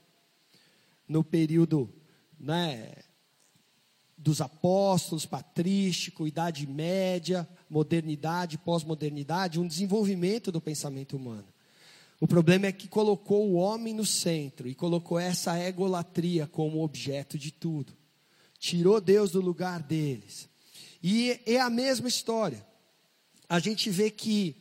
no 1.05 1.25
período 1.25 1.93
né, 2.39 2.93
dos 4.17 4.39
apóstolos, 4.39 5.25
patrístico, 5.25 6.25
Idade 6.25 6.65
Média, 6.65 7.45
modernidade, 7.69 8.57
pós-modernidade, 8.57 9.59
um 9.59 9.67
desenvolvimento 9.67 10.53
do 10.53 10.61
pensamento 10.61 11.17
humano. 11.17 11.47
O 12.19 12.27
problema 12.27 12.65
é 12.65 12.71
que 12.71 12.87
colocou 12.87 13.47
o 13.47 13.55
homem 13.55 13.93
no 13.93 14.05
centro 14.05 14.67
e 14.67 14.73
colocou 14.73 15.19
essa 15.19 15.59
egolatria 15.59 16.47
como 16.47 16.83
objeto 16.83 17.37
de 17.37 17.51
tudo. 17.51 17.93
Tirou 18.59 18.99
Deus 18.99 19.31
do 19.31 19.39
lugar 19.39 19.81
deles. 19.83 20.49
E 21.01 21.39
é 21.45 21.59
a 21.59 21.69
mesma 21.69 22.07
história. 22.07 22.65
A 23.47 23.59
gente 23.59 23.89
vê 23.91 24.09
que 24.09 24.55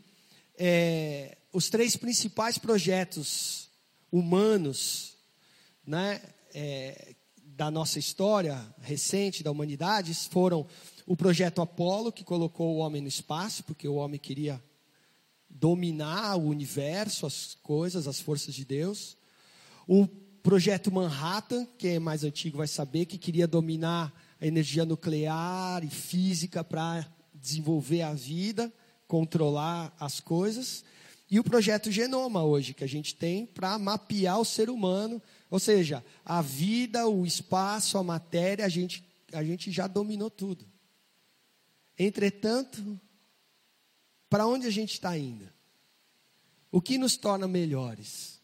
é, 0.59 1.39
os 1.53 1.71
três 1.71 1.97
principais 1.97 2.59
projetos 2.59 3.71
humanos 4.13 5.15
né, 5.87 6.21
é, 6.55 7.15
da 7.43 7.71
nossa 7.71 7.99
história 7.99 8.63
recente, 8.83 9.43
da 9.43 9.51
humanidade, 9.51 10.13
foram 10.31 10.67
o 11.07 11.17
projeto 11.17 11.63
Apolo, 11.63 12.13
que 12.13 12.23
colocou 12.23 12.75
o 12.75 12.79
homem 12.79 13.01
no 13.01 13.09
espaço, 13.09 13.65
porque 13.65 13.89
o 13.89 13.95
homem 13.95 14.21
queria 14.21 14.63
dominar 15.59 16.37
o 16.37 16.49
universo, 16.49 17.27
as 17.27 17.57
coisas, 17.63 18.07
as 18.07 18.21
forças 18.21 18.55
de 18.55 18.65
Deus. 18.65 19.17
O 19.87 20.07
projeto 20.43 20.93
Manhattan, 20.93 21.67
que 21.79 21.89
é 21.89 21.99
mais 21.99 22.25
antigo, 22.25 22.59
vai 22.59 22.69
saber, 22.69 23.07
que 23.07 23.19
queria 23.19 23.47
dominar 23.47 24.13
a 24.41 24.47
energia 24.47 24.85
nuclear 24.85 25.83
e 25.83 25.89
física 25.89 26.63
para 26.63 27.07
desenvolver 27.35 28.03
a 28.03 28.13
vida, 28.13 28.73
controlar 29.09 29.95
as 29.99 30.21
coisas. 30.21 30.85
E 31.31 31.41
o 31.41 31.45
projeto 31.45 31.91
Genoma 31.91 32.45
hoje, 32.45 32.75
que 32.75 32.85
a 32.85 32.89
gente 32.89 33.15
tem 33.15 33.47
para 33.47 33.79
mapear 33.79 34.39
o 34.39 34.45
ser 34.45 34.71
humano, 34.71 35.21
ou 35.51 35.59
seja, 35.59 36.05
a 36.25 36.43
vida, 36.43 37.09
o 37.09 37.25
espaço, 37.25 37.99
a 37.99 38.03
matéria, 38.03 38.65
a 38.65 38.69
gente, 38.69 39.05
a 39.33 39.43
gente 39.43 39.71
já 39.73 39.87
dominou 39.87 40.31
tudo. 40.31 40.65
Entretanto, 41.99 43.01
para 44.29 44.47
onde 44.47 44.67
a 44.67 44.71
gente 44.71 44.93
está 44.93 45.17
indo? 45.17 45.49
O 46.71 46.81
que 46.81 46.99
nos 46.99 47.17
torna 47.17 47.47
melhores? 47.47 48.41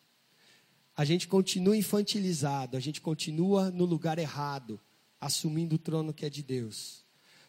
A 0.97 1.05
gente 1.05 1.27
continua 1.27 1.77
infantilizado, 1.77 2.77
a 2.77 2.81
gente 2.81 3.01
continua 3.01 3.71
no 3.71 3.85
lugar 3.85 4.19
errado, 4.19 4.81
assumindo 5.21 5.77
o 5.77 5.79
trono 5.79 6.13
que 6.13 6.25
é 6.25 6.31
de 6.31 6.43
Deus. 6.43 7.05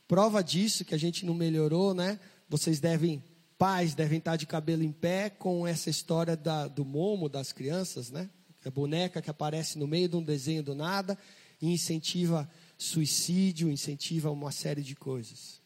Prova 0.08 0.44
disso 0.44 0.86
que 0.86 0.96
a 0.96 0.98
gente 0.98 1.26
não 1.26 1.34
melhorou, 1.34 1.94
né? 1.94 2.20
Vocês 2.50 2.80
devem 2.80 3.24
pais 3.58 3.96
devem 3.96 4.18
estar 4.18 4.36
de 4.36 4.46
cabelo 4.46 4.84
em 4.84 4.92
pé 4.92 5.30
com 5.30 5.66
essa 5.66 5.90
história 5.90 6.36
da, 6.36 6.68
do 6.68 6.84
momo 6.84 7.30
das 7.30 7.54
crianças, 7.54 8.12
né? 8.12 8.30
A 8.66 8.70
boneca 8.70 9.22
que 9.22 9.30
aparece 9.30 9.78
no 9.78 9.88
meio 9.88 10.10
de 10.10 10.18
um 10.18 10.24
desenho 10.24 10.62
do 10.62 10.76
nada 10.76 11.18
e 11.62 11.72
incentiva 11.72 12.50
suicídio, 12.78 13.72
incentiva 13.72 14.30
uma 14.32 14.52
série 14.52 14.82
de 14.82 14.96
coisas. 14.96 15.62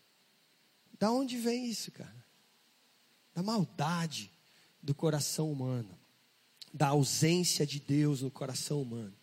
Da 0.99 1.11
onde 1.11 1.37
vem 1.37 1.65
isso, 1.65 1.91
cara? 1.91 2.16
Da 3.37 3.43
maldade 3.43 4.31
do 4.81 4.95
coração 4.95 5.51
humano, 5.51 5.95
da 6.73 6.87
ausência 6.87 7.67
de 7.67 7.79
Deus 7.79 8.23
no 8.23 8.31
coração 8.31 8.81
humano, 8.81 9.13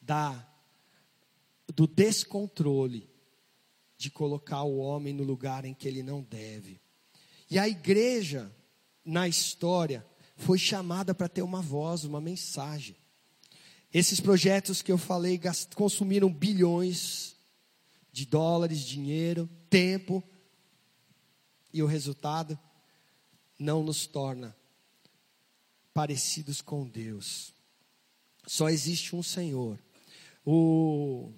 da 0.00 0.48
do 1.76 1.86
descontrole 1.86 3.10
de 3.98 4.10
colocar 4.10 4.62
o 4.62 4.78
homem 4.78 5.12
no 5.12 5.22
lugar 5.22 5.66
em 5.66 5.74
que 5.74 5.86
ele 5.86 6.02
não 6.02 6.22
deve. 6.22 6.80
E 7.50 7.58
a 7.58 7.68
igreja 7.68 8.50
na 9.04 9.28
história 9.28 10.02
foi 10.34 10.58
chamada 10.58 11.14
para 11.14 11.28
ter 11.28 11.42
uma 11.42 11.60
voz, 11.60 12.04
uma 12.04 12.22
mensagem. 12.22 12.96
Esses 13.92 14.18
projetos 14.18 14.80
que 14.80 14.90
eu 14.90 14.96
falei 14.96 15.38
consumiram 15.74 16.32
bilhões 16.32 17.36
de 18.10 18.24
dólares, 18.24 18.80
dinheiro, 18.80 19.46
tempo, 19.68 20.24
e 21.70 21.82
o 21.82 21.86
resultado 21.86 22.58
não 23.60 23.82
nos 23.82 24.06
torna 24.06 24.56
parecidos 25.92 26.62
com 26.62 26.88
Deus. 26.88 27.52
Só 28.46 28.70
existe 28.70 29.14
um 29.14 29.22
Senhor. 29.22 29.78
O 30.44 31.32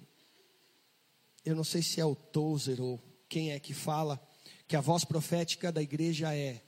eu 1.45 1.53
não 1.55 1.63
sei 1.63 1.81
se 1.81 1.99
é 1.99 2.05
o 2.05 2.15
Tozer 2.15 2.79
ou 2.79 3.03
quem 3.27 3.51
é 3.51 3.59
que 3.59 3.73
fala 3.73 4.25
que 4.65 4.77
a 4.77 4.81
voz 4.81 5.03
profética 5.03 5.71
da 5.71 5.81
igreja 5.81 6.33
é 6.33 6.63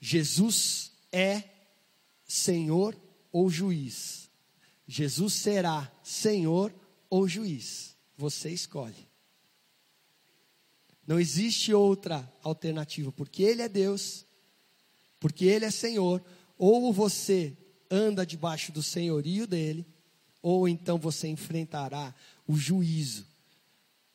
Jesus 0.00 0.92
é 1.12 1.44
Senhor 2.24 2.98
ou 3.30 3.50
juiz. 3.50 4.30
Jesus 4.86 5.34
será 5.34 5.92
Senhor 6.02 6.74
ou 7.10 7.28
juiz. 7.28 7.94
Você 8.16 8.50
escolhe. 8.50 9.06
Não 11.06 11.20
existe 11.20 11.72
outra 11.72 12.30
alternativa, 12.42 13.12
porque 13.12 13.42
Ele 13.42 13.62
é 13.62 13.68
Deus, 13.68 14.25
porque 15.18 15.44
Ele 15.44 15.64
é 15.64 15.70
Senhor. 15.70 16.22
Ou 16.58 16.92
você 16.92 17.56
anda 17.90 18.26
debaixo 18.26 18.72
do 18.72 18.82
senhorio 18.82 19.46
dele, 19.46 19.86
ou 20.42 20.68
então 20.68 20.98
você 20.98 21.28
enfrentará 21.28 22.14
o 22.46 22.56
juízo 22.56 23.26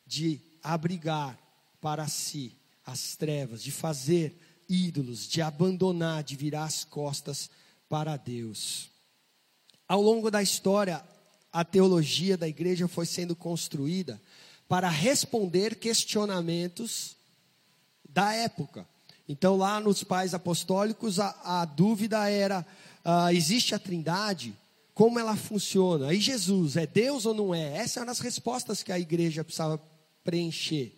de 0.05 0.39
abrigar 0.63 1.37
para 1.79 2.07
si 2.07 2.55
as 2.85 3.15
trevas, 3.15 3.61
de 3.63 3.71
fazer 3.71 4.35
ídolos, 4.67 5.27
de 5.27 5.41
abandonar, 5.41 6.23
de 6.23 6.35
virar 6.35 6.65
as 6.65 6.83
costas 6.83 7.49
para 7.89 8.15
Deus. 8.17 8.89
Ao 9.87 10.01
longo 10.01 10.31
da 10.31 10.41
história, 10.41 11.03
a 11.51 11.65
teologia 11.65 12.37
da 12.37 12.47
igreja 12.47 12.87
foi 12.87 13.05
sendo 13.05 13.35
construída 13.35 14.21
para 14.67 14.89
responder 14.89 15.75
questionamentos 15.75 17.17
da 18.07 18.33
época. 18.33 18.87
Então, 19.31 19.55
lá 19.55 19.79
nos 19.79 20.03
pais 20.03 20.33
apostólicos, 20.33 21.17
a, 21.17 21.33
a 21.43 21.63
dúvida 21.63 22.29
era: 22.29 22.65
uh, 23.05 23.33
existe 23.33 23.73
a 23.73 23.79
trindade? 23.79 24.53
Como 24.93 25.17
ela 25.17 25.37
funciona? 25.37 26.09
Aí, 26.09 26.19
Jesus, 26.19 26.75
é 26.75 26.85
Deus 26.85 27.25
ou 27.25 27.33
não 27.33 27.55
é? 27.55 27.77
Essas 27.77 27.97
eram 27.97 28.11
as 28.11 28.19
respostas 28.19 28.83
que 28.83 28.91
a 28.91 28.99
igreja 28.99 29.41
precisava 29.41 29.81
preencher. 30.21 30.93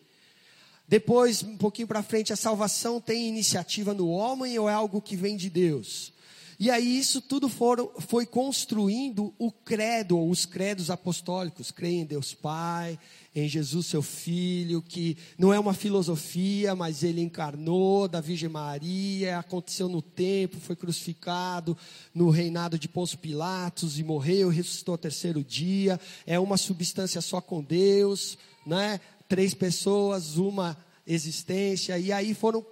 Depois, 0.88 1.44
um 1.44 1.58
pouquinho 1.58 1.88
para 1.88 2.02
frente, 2.02 2.34
a 2.34 2.36
salvação 2.36 3.00
tem 3.00 3.28
iniciativa 3.28 3.94
no 3.94 4.10
homem 4.10 4.58
ou 4.58 4.68
é 4.68 4.74
algo 4.74 5.00
que 5.00 5.16
vem 5.16 5.38
de 5.38 5.50
Deus? 5.50 6.12
E 6.60 6.72
aí 6.72 6.98
isso 6.98 7.22
tudo 7.22 7.48
foram, 7.48 7.92
foi 8.00 8.26
construindo 8.26 9.32
o 9.38 9.52
credo, 9.52 10.20
os 10.28 10.46
credos 10.46 10.90
apostólicos. 10.90 11.70
Creio 11.70 12.02
em 12.02 12.06
Deus 12.06 12.34
Pai, 12.34 12.98
em 13.36 13.48
Jesus 13.48 13.88
seu 13.88 14.02
Filho, 14.02 14.82
que 14.82 15.18
não 15.38 15.54
é 15.54 15.60
uma 15.60 15.74
filosofia, 15.74 16.76
mas 16.76 17.04
ele 17.04 17.22
encarnou 17.22 18.08
da 18.08 18.22
Virgem 18.22 18.50
Maria, 18.50 19.40
aconteceu 19.40 19.90
no 19.90 20.02
tempo, 20.02 20.60
foi 20.60 20.76
crucificado 20.76 21.76
no 22.14 22.30
reinado 22.30 22.78
de 22.78 22.88
Pôncio 22.88 23.18
Pilatos 23.18 23.98
e 23.98 24.04
morreu, 24.04 24.50
ressuscitou 24.50 24.94
ao 24.94 24.98
terceiro 24.98 25.44
dia. 25.44 26.00
É 26.28 26.40
uma 26.40 26.58
substância 26.58 27.22
só 27.22 27.42
com 27.42 27.64
Deus, 27.64 28.38
né? 28.66 29.00
três 29.28 29.54
pessoas, 29.54 30.38
uma 30.38 30.78
existência, 31.08 31.98
e 31.98 32.12
aí 32.12 32.34
foram 32.36 32.64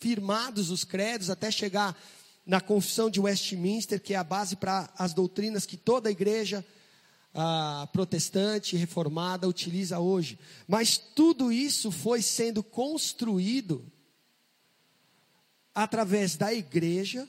firmados 0.00 0.70
os 0.70 0.82
credos 0.82 1.28
até 1.28 1.50
chegar 1.50 1.96
na 2.46 2.60
confissão 2.60 3.10
de 3.10 3.20
Westminster, 3.20 4.00
que 4.00 4.14
é 4.14 4.16
a 4.16 4.24
base 4.24 4.56
para 4.56 4.88
as 4.96 5.12
doutrinas 5.12 5.66
que 5.66 5.76
toda 5.76 6.08
a 6.08 6.12
igreja 6.12 6.64
ah, 7.38 7.86
protestante 7.92 8.76
reformada 8.76 9.46
utiliza 9.46 10.00
hoje. 10.00 10.38
Mas 10.66 10.96
tudo 10.96 11.52
isso 11.52 11.92
foi 11.92 12.22
sendo 12.22 12.62
construído 12.62 13.84
através 15.74 16.34
da 16.34 16.54
igreja 16.54 17.28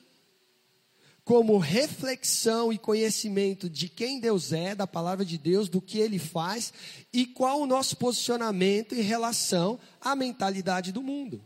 como 1.26 1.58
reflexão 1.58 2.72
e 2.72 2.78
conhecimento 2.78 3.70
de 3.70 3.90
quem 3.90 4.18
Deus 4.18 4.54
é, 4.54 4.74
da 4.74 4.88
palavra 4.88 5.26
de 5.26 5.38
Deus, 5.38 5.68
do 5.68 5.82
que 5.82 6.00
Ele 6.00 6.18
faz 6.18 6.72
e 7.12 7.26
qual 7.26 7.60
o 7.60 7.68
nosso 7.68 7.98
posicionamento 7.98 8.96
em 8.96 9.02
relação 9.02 9.78
à 10.00 10.16
mentalidade 10.16 10.94
do 10.94 11.04
mundo. 11.04 11.44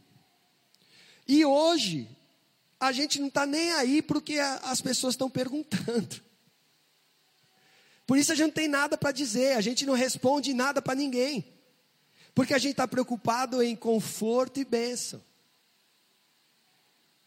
E 1.28 1.44
hoje, 1.44 2.08
a 2.80 2.92
gente 2.92 3.20
não 3.20 3.28
está 3.28 3.44
nem 3.48 3.72
aí 3.72 4.04
para 4.04 4.20
o 4.20 4.22
que 4.22 4.38
as 4.38 4.82
pessoas 4.82 5.16
estão 5.16 5.32
perguntando. 5.32 6.22
Por 8.06 8.18
isso 8.18 8.32
a 8.32 8.36
gente 8.36 8.48
não 8.48 8.54
tem 8.54 8.68
nada 8.68 8.98
para 8.98 9.12
dizer, 9.12 9.56
a 9.56 9.62
gente 9.62 9.86
não 9.86 9.94
responde 9.94 10.54
nada 10.54 10.82
para 10.82 10.96
ninguém. 10.96 11.46
Porque 12.34 12.54
a 12.54 12.58
gente 12.58 12.72
está 12.72 12.88
preocupado 12.88 13.62
em 13.62 13.76
conforto 13.76 14.60
e 14.60 14.66
bênção. 14.66 15.24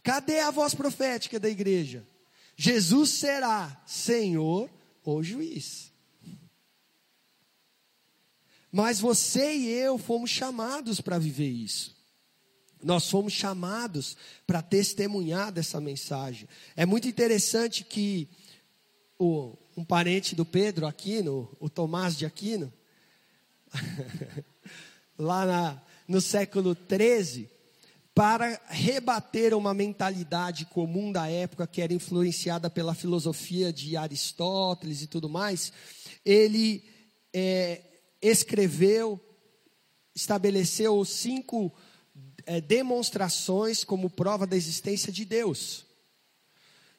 Cadê 0.03 0.41
a 0.41 0.51
voz 0.51 0.75
profética 0.75 1.41
da 1.41 1.49
igreja? 1.49 2.07
Jesus 2.57 3.11
será 3.11 3.83
Senhor 3.87 4.71
ou 5.03 5.23
juiz. 5.23 5.93
Mas 8.71 8.99
você 8.99 9.55
e 9.55 9.69
eu 9.69 9.97
fomos 9.97 10.31
chamados 10.31 11.01
para 11.01 11.19
viver 11.19 11.49
isso. 11.49 11.95
Nós 12.83 13.09
fomos 13.09 13.33
chamados 13.33 14.17
para 14.47 14.61
testemunhar 14.61 15.51
dessa 15.51 15.81
mensagem. 15.81 16.49
É 16.77 16.85
muito 16.85 17.09
interessante 17.09 17.83
que 17.83 18.29
o, 19.19 19.57
um 19.77 19.85
parente 19.85 20.35
do 20.35 20.45
Pedro 20.45 20.87
Aquino, 20.87 21.51
o 21.59 21.69
Tomás 21.69 22.17
de 22.17 22.25
Aquino, 22.25 22.73
lá 25.19 25.45
na, 25.45 25.83
no 26.07 26.21
século 26.21 26.75
13, 26.75 27.51
para 28.15 28.61
rebater 28.69 29.53
uma 29.55 29.75
mentalidade 29.75 30.67
comum 30.67 31.11
da 31.11 31.29
época 31.29 31.67
que 31.67 31.83
era 31.83 31.93
influenciada 31.93 32.71
pela 32.71 32.95
filosofia 32.95 33.73
de 33.73 33.97
Aristóteles 33.97 35.03
e 35.03 35.09
tudo 35.09 35.29
mais, 35.29 35.73
ele 36.25 36.85
é, 37.33 37.83
escreveu, 38.23 39.21
estabeleceu 40.15 41.05
cinco 41.05 41.75
é, 42.47 42.61
demonstrações 42.61 43.83
como 43.83 44.09
prova 44.09 44.47
da 44.47 44.57
existência 44.57 45.13
de 45.13 45.25
Deus. 45.25 45.84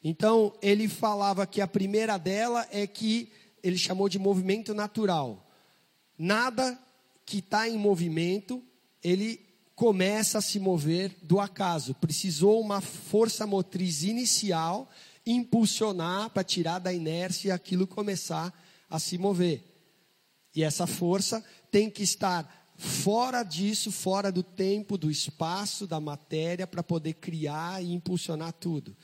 Então, 0.08 0.54
ele 0.62 0.88
falava 0.88 1.48
que 1.48 1.60
a 1.60 1.68
primeira 1.68 2.16
dela 2.20 2.68
é 2.70 2.86
que 2.86 3.32
ele 3.64 3.76
chamou 3.76 4.08
de 4.08 4.20
movimento 4.20 4.72
natural. 4.72 5.50
Nada 6.16 6.80
que 7.26 7.40
está 7.40 7.68
em 7.68 7.76
movimento, 7.76 8.64
ele 9.04 9.44
começa 9.74 10.38
a 10.38 10.42
se 10.42 10.60
mover 10.60 11.16
do 11.24 11.40
acaso. 11.40 11.96
Precisou 11.96 12.62
uma 12.62 12.82
força 12.82 13.48
motriz 13.48 14.04
inicial 14.04 14.88
impulsionar 15.26 16.30
para 16.30 16.44
tirar 16.44 16.78
da 16.78 16.94
inércia 16.94 17.48
e 17.48 17.52
aquilo 17.52 17.88
começar 17.88 18.54
a 18.88 19.00
se 19.00 19.18
mover. 19.18 19.64
E 20.56 20.62
essa 20.62 20.86
força 20.86 21.44
tem 21.72 21.90
que 21.90 22.04
estar 22.04 22.72
fora 22.78 23.42
disso, 23.42 23.92
fora 23.92 24.32
do 24.32 24.44
tempo, 24.44 25.00
do 25.00 25.10
espaço, 25.10 25.88
da 25.88 26.00
matéria, 26.00 26.68
para 26.68 26.84
poder 26.84 27.14
criar 27.14 27.84
e 27.84 27.92
impulsionar 27.92 28.54
tudo. 28.54 28.96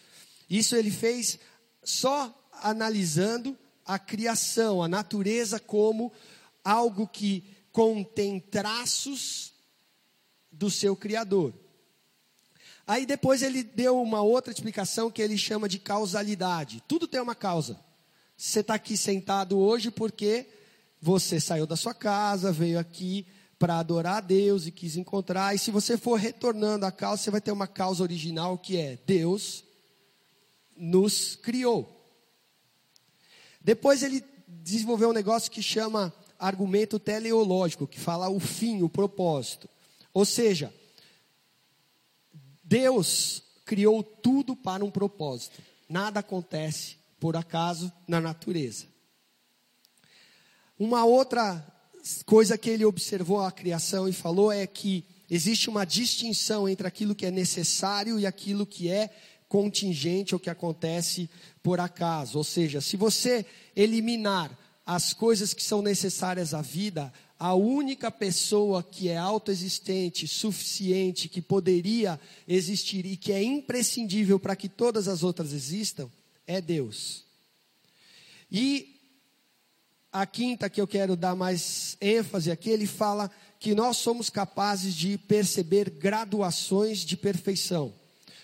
Isso 0.52 0.76
ele 0.76 0.92
fez 0.92 1.40
só 1.82 2.38
analisando 2.52 3.58
a 3.86 3.98
criação, 3.98 4.84
a 4.84 4.88
natureza 4.90 5.62
como 5.62 6.12
algo 6.62 7.08
que 7.08 7.46
contém 7.72 8.38
traços 8.38 9.54
do 10.52 10.70
seu 10.70 10.94
Criador. 10.94 11.54
Aí 12.86 13.06
depois 13.06 13.42
ele 13.42 13.64
deu 13.64 14.02
uma 14.02 14.22
outra 14.22 14.52
explicação 14.52 15.10
que 15.10 15.22
ele 15.22 15.38
chama 15.38 15.70
de 15.70 15.80
causalidade. 15.80 16.84
Tudo 16.86 17.08
tem 17.08 17.22
uma 17.22 17.34
causa. 17.34 17.80
Você 18.36 18.60
está 18.60 18.74
aqui 18.74 18.98
sentado 18.98 19.58
hoje 19.58 19.90
porque 19.90 20.50
você 21.00 21.40
saiu 21.40 21.66
da 21.66 21.78
sua 21.78 21.94
casa, 21.94 22.52
veio 22.52 22.78
aqui 22.78 23.26
para 23.58 23.80
adorar 23.80 24.18
a 24.18 24.22
Deus 24.22 24.68
e 24.68 24.72
quis 24.72 24.98
encontrar. 24.98 25.56
E 25.56 25.60
se 25.60 25.72
você 25.72 25.96
for 25.96 26.20
retornando 26.20 26.86
à 26.86 26.92
causa, 26.92 27.24
você 27.24 27.32
vai 27.32 27.40
ter 27.40 27.54
uma 27.54 27.68
causa 27.68 28.04
original 28.04 28.58
que 28.58 28.76
é 28.76 29.00
Deus 29.08 29.71
nos 30.76 31.36
criou. 31.36 31.98
Depois 33.60 34.04
ele 34.04 34.24
desenvolveu 34.48 35.10
um 35.10 35.14
negócio 35.14 35.52
que 35.52 35.62
chama 35.62 36.14
argumento 36.38 36.98
teleológico, 37.00 37.88
que 37.88 38.00
fala 38.00 38.30
o 38.30 38.40
fim, 38.40 38.82
o 38.82 38.90
propósito. 38.90 39.70
Ou 40.14 40.26
seja, 40.26 40.74
Deus 42.64 43.44
criou 43.66 44.04
tudo 44.04 44.56
para 44.56 44.84
um 44.84 44.90
propósito. 44.90 45.62
Nada 45.88 46.20
acontece 46.20 46.98
por 47.20 47.36
acaso 47.36 47.92
na 48.08 48.20
natureza. 48.20 48.88
Uma 50.80 51.06
outra 51.06 51.64
coisa 52.26 52.58
que 52.58 52.70
ele 52.70 52.84
observou 52.84 53.42
a 53.42 53.52
criação 53.52 54.10
e 54.10 54.14
falou 54.14 54.52
é 54.52 54.66
que 54.66 55.06
existe 55.30 55.70
uma 55.70 55.86
distinção 55.86 56.68
entre 56.68 56.88
aquilo 56.88 57.14
que 57.14 57.26
é 57.26 57.32
necessário 57.32 58.20
e 58.20 58.26
aquilo 58.26 58.66
que 58.66 58.90
é 58.90 59.10
contingente 59.52 60.34
ou 60.34 60.40
que 60.40 60.50
acontece 60.50 61.30
por 61.62 61.82
acaso. 61.82 62.38
Ou 62.38 62.44
seja, 62.44 62.80
se 62.80 62.96
você 62.96 63.46
eliminar 63.76 64.58
as 64.86 65.12
coisas 65.12 65.54
que 65.54 65.62
são 65.62 65.82
necessárias 65.82 66.54
à 66.54 66.62
vida, 66.62 67.12
a 67.38 67.54
única 67.54 68.10
pessoa 68.10 68.82
que 68.82 69.10
é 69.10 69.18
autoexistente, 69.18 70.26
suficiente, 70.26 71.28
que 71.28 71.42
poderia 71.42 72.18
existir 72.48 73.06
e 73.06 73.18
que 73.18 73.34
é 73.34 73.44
imprescindível 73.44 74.40
para 74.40 74.56
que 74.56 74.70
todas 74.70 75.10
as 75.10 75.22
outras 75.22 75.52
existam, 75.52 76.10
é 76.48 76.62
Deus. 76.62 77.26
E 78.50 79.02
a 80.14 80.26
quinta 80.26 80.70
que 80.70 80.80
eu 80.80 80.88
quero 80.88 81.18
dar 81.18 81.36
mais 81.36 81.98
ênfase 82.00 82.50
aqui, 82.50 82.70
ele 82.70 82.88
fala 82.88 83.30
que 83.60 83.76
nós 83.76 83.98
somos 83.98 84.30
capazes 84.30 84.96
de 84.96 85.18
perceber 85.18 85.90
graduações 85.90 87.00
de 87.00 87.18
perfeição. 87.18 88.00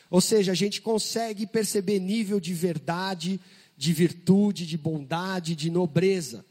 Ou 0.10 0.22
seja, 0.22 0.52
a 0.52 0.56
gente 0.56 0.82
consegue 0.82 1.46
perceber 1.46 2.00
nível 2.00 2.40
de 2.40 2.54
verdade, 2.54 3.40
de 3.76 3.94
virtude, 3.94 4.66
de 4.66 4.78
bondade, 4.78 5.56
de 5.56 5.70
nobreza. 5.70 6.46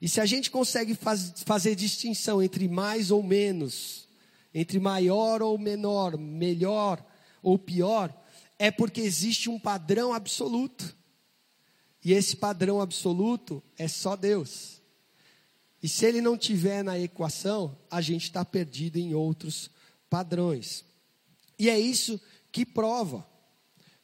E 0.00 0.08
se 0.08 0.20
a 0.20 0.26
gente 0.26 0.50
consegue 0.50 0.94
faz, 0.94 1.34
fazer 1.44 1.74
distinção 1.74 2.42
entre 2.42 2.68
mais 2.68 3.10
ou 3.10 3.22
menos, 3.22 4.08
entre 4.54 4.78
maior 4.78 5.42
ou 5.42 5.58
menor, 5.58 6.16
melhor 6.16 7.04
ou 7.42 7.58
pior, 7.58 8.14
é 8.58 8.70
porque 8.70 9.00
existe 9.00 9.50
um 9.50 9.58
padrão 9.58 10.14
absoluto. 10.14 10.96
E 12.02 12.12
esse 12.12 12.36
padrão 12.36 12.80
absoluto 12.80 13.62
é 13.76 13.86
só 13.86 14.16
Deus. 14.16 14.80
E 15.82 15.88
se 15.88 16.06
ele 16.06 16.20
não 16.20 16.36
tiver 16.36 16.82
na 16.82 16.98
equação, 16.98 17.76
a 17.90 18.00
gente 18.00 18.24
está 18.24 18.44
perdido 18.44 18.98
em 18.98 19.14
outros 19.14 19.70
padrões. 20.08 20.84
E 21.58 21.68
é 21.68 21.78
isso 21.78 22.20
que 22.52 22.64
prova. 22.64 23.26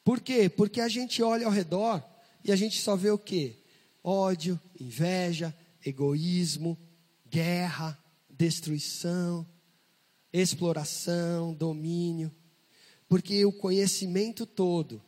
Por 0.05 0.21
quê? 0.21 0.49
Porque 0.49 0.81
a 0.81 0.89
gente 0.89 1.23
olha 1.23 1.47
ao 1.47 1.53
redor 1.53 2.03
e 2.45 2.53
a 2.53 2.57
gente 2.57 2.81
só 2.81 2.95
vê 2.95 3.11
o 3.11 3.19
quê? 3.19 3.63
Ódio, 4.03 4.61
inveja, 4.79 5.57
egoísmo, 5.85 6.79
guerra, 7.29 7.99
destruição, 8.31 9.47
exploração, 10.33 11.53
domínio. 11.53 12.33
Porque 13.09 13.45
o 13.45 13.53
conhecimento 13.53 14.47
todo 14.47 15.03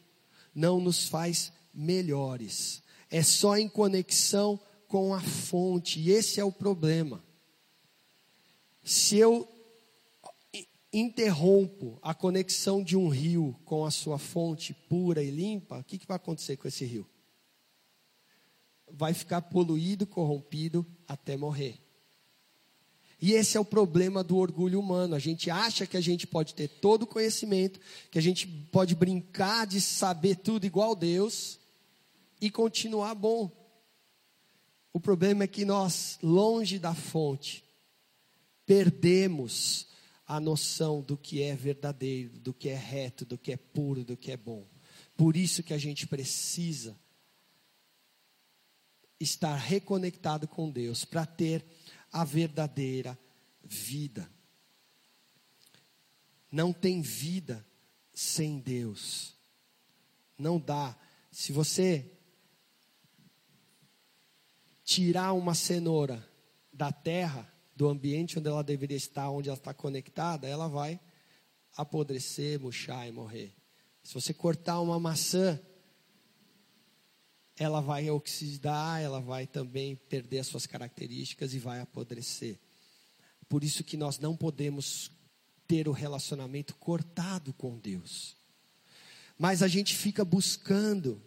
não 0.55 0.81
nos 0.81 1.09
faz 1.09 1.53
melhores. 1.73 2.83
É 3.11 3.23
só 3.23 3.57
em 3.57 3.69
conexão 3.69 4.61
com 4.89 5.15
a 5.15 5.21
fonte, 5.21 6.01
e 6.01 6.11
esse 6.11 6.41
é 6.41 6.45
o 6.45 6.51
problema. 6.51 7.23
Se 8.83 9.17
eu 9.17 9.47
interrompo 10.93 11.99
a 12.03 12.15
conexão 12.15 12.83
de 12.83 12.97
um 12.97 13.09
rio 13.09 13.55
com 13.65 13.85
a 13.85 13.91
sua 13.91 14.19
fonte 14.19 14.73
pura 14.73 15.23
e 15.23 15.31
limpa, 15.31 15.79
o 15.79 15.85
que, 15.85 15.99
que 15.99 16.07
vai 16.07 16.17
acontecer 16.17 16.57
com 16.57 16.67
esse 16.69 16.85
rio? 16.85 17.07
vai 18.93 19.15
ficar 19.15 19.43
poluído, 19.43 20.07
corrompido 20.07 20.87
até 21.07 21.37
morrer. 21.37 21.79
E 23.21 23.33
esse 23.33 23.57
é 23.57 23.61
o 23.61 23.65
problema 23.65 24.23
do 24.23 24.37
orgulho 24.37 24.79
humano. 24.79 25.15
A 25.15 25.19
gente 25.19 25.51
acha 25.51 25.87
que 25.87 25.97
a 25.97 26.01
gente 26.01 26.27
pode 26.27 26.55
ter 26.55 26.69
todo 26.69 27.03
o 27.03 27.07
conhecimento, 27.07 27.81
que 28.11 28.19
a 28.19 28.23
gente 28.23 28.47
pode 28.47 28.95
brincar 28.95 29.67
de 29.67 29.81
saber 29.81 30.37
tudo 30.37 30.65
igual 30.67 30.95
Deus 30.95 31.59
e 32.41 32.49
continuar 32.49 33.15
bom. 33.15 33.51
O 34.93 35.01
problema 35.01 35.45
é 35.45 35.49
que 35.49 35.65
nós, 35.65 36.19
longe 36.23 36.79
da 36.79 36.95
fonte, 36.95 37.65
perdemos 38.65 39.88
a 40.29 40.39
noção 40.39 41.01
do 41.01 41.17
que 41.17 41.43
é 41.43 41.57
verdadeiro, 41.57 42.39
do 42.39 42.53
que 42.53 42.69
é 42.69 42.77
reto, 42.77 43.25
do 43.25 43.39
que 43.39 43.51
é 43.51 43.57
puro, 43.57 44.05
do 44.05 44.15
que 44.15 44.31
é 44.31 44.37
bom. 44.37 44.69
Por 45.17 45.35
isso 45.35 45.63
que 45.63 45.73
a 45.73 45.79
gente 45.79 46.07
precisa 46.07 46.95
estar 49.19 49.57
reconectado 49.57 50.47
com 50.47 50.71
Deus, 50.71 51.07
para 51.07 51.25
ter 51.25 51.65
a 52.13 52.25
verdadeira 52.25 53.19
vida. 53.65 54.31
Não 56.53 56.75
tem 56.75 57.01
vida 57.01 57.67
sem 58.13 58.61
Deus. 58.61 59.35
Não 60.39 60.61
dá. 60.61 60.97
Se 61.33 61.53
você 61.53 62.13
tirar 64.85 65.33
uma 65.33 65.55
cenoura 65.55 66.27
da 66.73 66.93
terra, 66.93 67.51
do 67.79 67.89
ambiente 67.89 68.41
onde 68.41 68.49
ela 68.49 68.65
deveria 68.65 68.97
estar, 68.97 69.31
onde 69.31 69.49
ela 69.49 69.57
está 69.57 69.73
conectada, 69.73 70.49
ela 70.49 70.67
vai 70.67 70.99
apodrecer, 71.77 72.59
murchar 72.59 73.07
e 73.07 73.13
morrer. 73.13 73.55
Se 74.03 74.13
você 74.13 74.35
cortar 74.35 74.81
uma 74.81 74.99
maçã 74.99 75.61
ela 77.57 77.81
vai 77.81 78.09
oxidar, 78.11 79.01
ela 79.01 79.21
vai 79.21 79.47
também 79.47 79.97
perder 79.97 80.41
as 80.41 80.47
suas 80.47 80.67
características 80.67 81.55
e 81.55 81.59
vai 81.59 81.81
apodrecer. 81.81 82.59
Por 83.49 83.65
isso 83.65 83.83
que 83.83 83.97
nós 83.97 84.19
não 84.19 84.37
podemos 84.37 85.11
ter 85.67 85.89
o 85.89 85.93
relacionamento 85.93 86.75
cortado 86.77 87.53
com 87.53 87.79
Deus. 87.79 88.37
Mas 89.37 89.63
a 89.63 89.69
gente 89.69 89.95
fica 89.95 90.25
buscando 90.25 91.23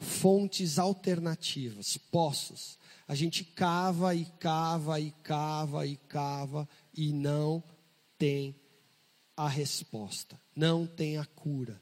fontes 0.00 0.78
alternativas, 0.78 1.96
poços. 1.96 2.78
A 3.06 3.14
gente 3.14 3.44
cava 3.44 4.14
e 4.14 4.24
cava 4.24 4.98
e 4.98 5.12
cava 5.22 5.86
e 5.86 5.96
cava 5.96 6.68
e 6.94 7.12
não 7.12 7.62
tem 8.18 8.56
a 9.36 9.48
resposta, 9.48 10.40
não 10.56 10.86
tem 10.86 11.18
a 11.18 11.24
cura. 11.24 11.80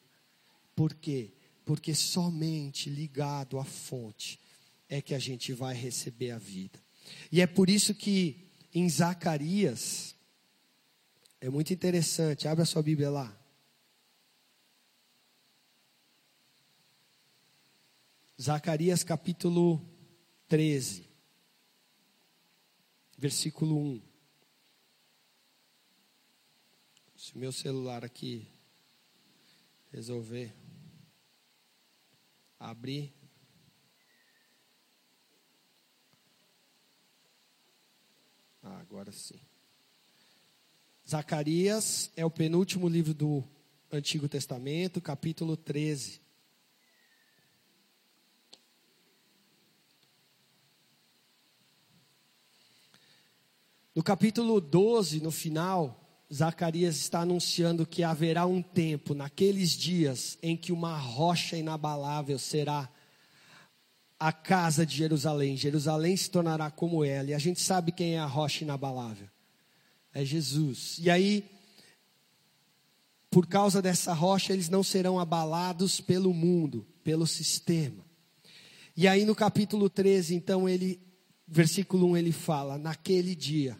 Por 0.74 0.94
quê? 0.94 1.32
porque 1.68 1.94
somente 1.94 2.88
ligado 2.88 3.58
à 3.58 3.64
fonte 3.64 4.40
é 4.88 5.02
que 5.02 5.14
a 5.14 5.18
gente 5.18 5.52
vai 5.52 5.74
receber 5.74 6.30
a 6.30 6.38
vida. 6.38 6.82
E 7.30 7.42
é 7.42 7.46
por 7.46 7.68
isso 7.68 7.94
que 7.94 8.48
em 8.74 8.88
Zacarias, 8.88 10.16
é 11.38 11.50
muito 11.50 11.70
interessante, 11.70 12.48
abre 12.48 12.62
a 12.62 12.64
sua 12.64 12.82
Bíblia 12.82 13.10
lá. 13.10 13.38
Zacarias 18.40 19.02
capítulo 19.02 19.84
13, 20.46 21.10
versículo 23.18 23.76
1. 23.76 24.02
Se 27.16 27.36
meu 27.36 27.50
celular 27.50 28.04
aqui 28.04 28.46
resolver 29.90 30.54
abrir. 32.60 33.12
Ah, 38.62 38.78
agora 38.78 39.10
sim. 39.10 39.40
Zacarias 41.08 42.12
é 42.14 42.24
o 42.24 42.30
penúltimo 42.30 42.88
livro 42.88 43.12
do 43.12 43.42
Antigo 43.90 44.28
Testamento, 44.28 45.00
capítulo 45.00 45.56
13. 45.56 46.27
No 53.98 54.04
capítulo 54.04 54.60
12, 54.60 55.20
no 55.20 55.32
final, 55.32 56.24
Zacarias 56.32 56.94
está 56.98 57.22
anunciando 57.22 57.84
que 57.84 58.04
haverá 58.04 58.46
um 58.46 58.62
tempo, 58.62 59.12
naqueles 59.12 59.72
dias, 59.72 60.38
em 60.40 60.56
que 60.56 60.70
uma 60.70 60.96
rocha 60.96 61.56
inabalável 61.56 62.38
será 62.38 62.88
a 64.16 64.32
casa 64.32 64.86
de 64.86 64.94
Jerusalém. 64.94 65.56
Jerusalém 65.56 66.16
se 66.16 66.30
tornará 66.30 66.70
como 66.70 67.04
ela. 67.04 67.30
E 67.30 67.34
a 67.34 67.40
gente 67.40 67.60
sabe 67.60 67.90
quem 67.90 68.14
é 68.14 68.20
a 68.20 68.24
rocha 68.24 68.62
inabalável: 68.62 69.26
é 70.14 70.24
Jesus. 70.24 70.98
E 71.00 71.10
aí, 71.10 71.44
por 73.28 73.48
causa 73.48 73.82
dessa 73.82 74.12
rocha, 74.12 74.52
eles 74.52 74.68
não 74.68 74.84
serão 74.84 75.18
abalados 75.18 76.00
pelo 76.00 76.32
mundo, 76.32 76.86
pelo 77.02 77.26
sistema. 77.26 78.06
E 78.96 79.08
aí, 79.08 79.24
no 79.24 79.34
capítulo 79.34 79.90
13, 79.90 80.36
então, 80.36 80.68
ele, 80.68 81.00
versículo 81.48 82.10
1, 82.10 82.16
ele 82.16 82.30
fala: 82.30 82.78
Naquele 82.78 83.34
dia 83.34 83.76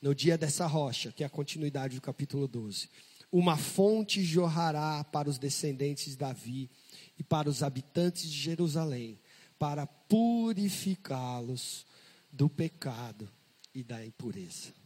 no 0.00 0.14
dia 0.14 0.38
dessa 0.38 0.66
rocha, 0.66 1.12
que 1.12 1.22
é 1.22 1.26
a 1.26 1.30
continuidade 1.30 1.96
do 1.96 2.02
capítulo 2.02 2.46
12. 2.46 2.88
Uma 3.30 3.56
fonte 3.56 4.22
jorrará 4.22 5.04
para 5.04 5.28
os 5.28 5.38
descendentes 5.38 6.12
de 6.12 6.16
Davi 6.16 6.70
e 7.18 7.22
para 7.22 7.48
os 7.48 7.62
habitantes 7.62 8.30
de 8.30 8.38
Jerusalém, 8.38 9.18
para 9.58 9.86
purificá-los 9.86 11.84
do 12.32 12.48
pecado 12.48 13.28
e 13.74 13.82
da 13.82 14.04
impureza. 14.04 14.78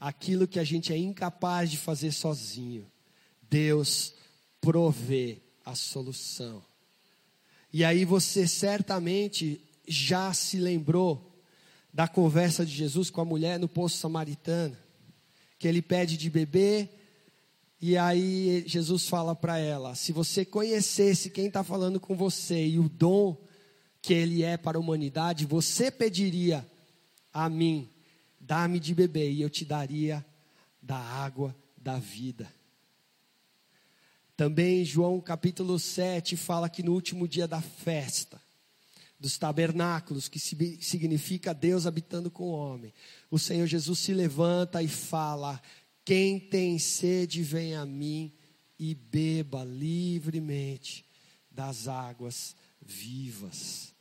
aquilo 0.00 0.46
que 0.46 0.58
a 0.58 0.64
gente 0.64 0.92
é 0.92 0.96
incapaz 0.96 1.70
de 1.70 1.76
fazer 1.76 2.12
sozinho, 2.12 2.86
Deus 3.42 4.14
provê 4.60 5.40
a 5.64 5.74
solução. 5.74 6.64
E 7.72 7.84
aí 7.84 8.04
você 8.04 8.46
certamente 8.46 9.60
já 9.86 10.32
se 10.32 10.58
lembrou 10.58 11.27
da 11.92 12.06
conversa 12.06 12.64
de 12.64 12.72
Jesus 12.72 13.10
com 13.10 13.20
a 13.20 13.24
mulher 13.24 13.58
no 13.58 13.68
poço 13.68 13.96
samaritano, 13.96 14.76
que 15.58 15.66
ele 15.66 15.82
pede 15.82 16.16
de 16.16 16.30
beber, 16.30 16.94
e 17.80 17.96
aí 17.96 18.64
Jesus 18.66 19.08
fala 19.08 19.34
para 19.34 19.58
ela: 19.58 19.94
se 19.94 20.12
você 20.12 20.44
conhecesse 20.44 21.30
quem 21.30 21.46
está 21.46 21.62
falando 21.62 22.00
com 22.00 22.16
você 22.16 22.66
e 22.66 22.78
o 22.78 22.88
dom 22.88 23.36
que 24.02 24.12
ele 24.14 24.42
é 24.42 24.56
para 24.56 24.78
a 24.78 24.80
humanidade, 24.80 25.46
você 25.46 25.90
pediria 25.90 26.68
a 27.32 27.48
mim, 27.48 27.88
dá-me 28.40 28.80
de 28.80 28.94
beber, 28.94 29.30
e 29.30 29.42
eu 29.42 29.50
te 29.50 29.64
daria 29.64 30.24
da 30.82 30.96
água 30.96 31.54
da 31.76 31.98
vida. 31.98 32.50
Também 34.36 34.84
João 34.84 35.20
capítulo 35.20 35.78
7 35.78 36.36
fala 36.36 36.68
que 36.68 36.82
no 36.82 36.92
último 36.92 37.26
dia 37.26 37.48
da 37.48 37.60
festa, 37.60 38.40
dos 39.18 39.36
tabernáculos, 39.36 40.28
que 40.28 40.38
significa 40.38 41.52
Deus 41.52 41.86
habitando 41.86 42.30
com 42.30 42.44
o 42.44 42.52
homem, 42.52 42.94
o 43.30 43.38
Senhor 43.38 43.66
Jesus 43.66 43.98
se 43.98 44.14
levanta 44.14 44.82
e 44.82 44.88
fala: 44.88 45.60
Quem 46.04 46.38
tem 46.38 46.78
sede, 46.78 47.42
vem 47.42 47.74
a 47.74 47.84
mim 47.84 48.32
e 48.78 48.94
beba 48.94 49.64
livremente 49.64 51.04
das 51.50 51.88
águas 51.88 52.54
vivas. 52.80 53.92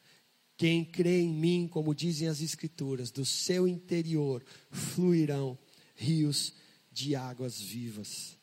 Quem 0.55 0.85
crê 0.85 1.21
em 1.21 1.29
mim, 1.29 1.67
como 1.67 1.93
dizem 1.93 2.27
as 2.27 2.41
Escrituras, 2.41 3.11
do 3.11 3.25
seu 3.25 3.67
interior 3.67 4.43
fluirão 4.71 5.57
rios 5.95 6.53
de 6.91 7.15
águas 7.15 7.59
vivas. 7.59 8.37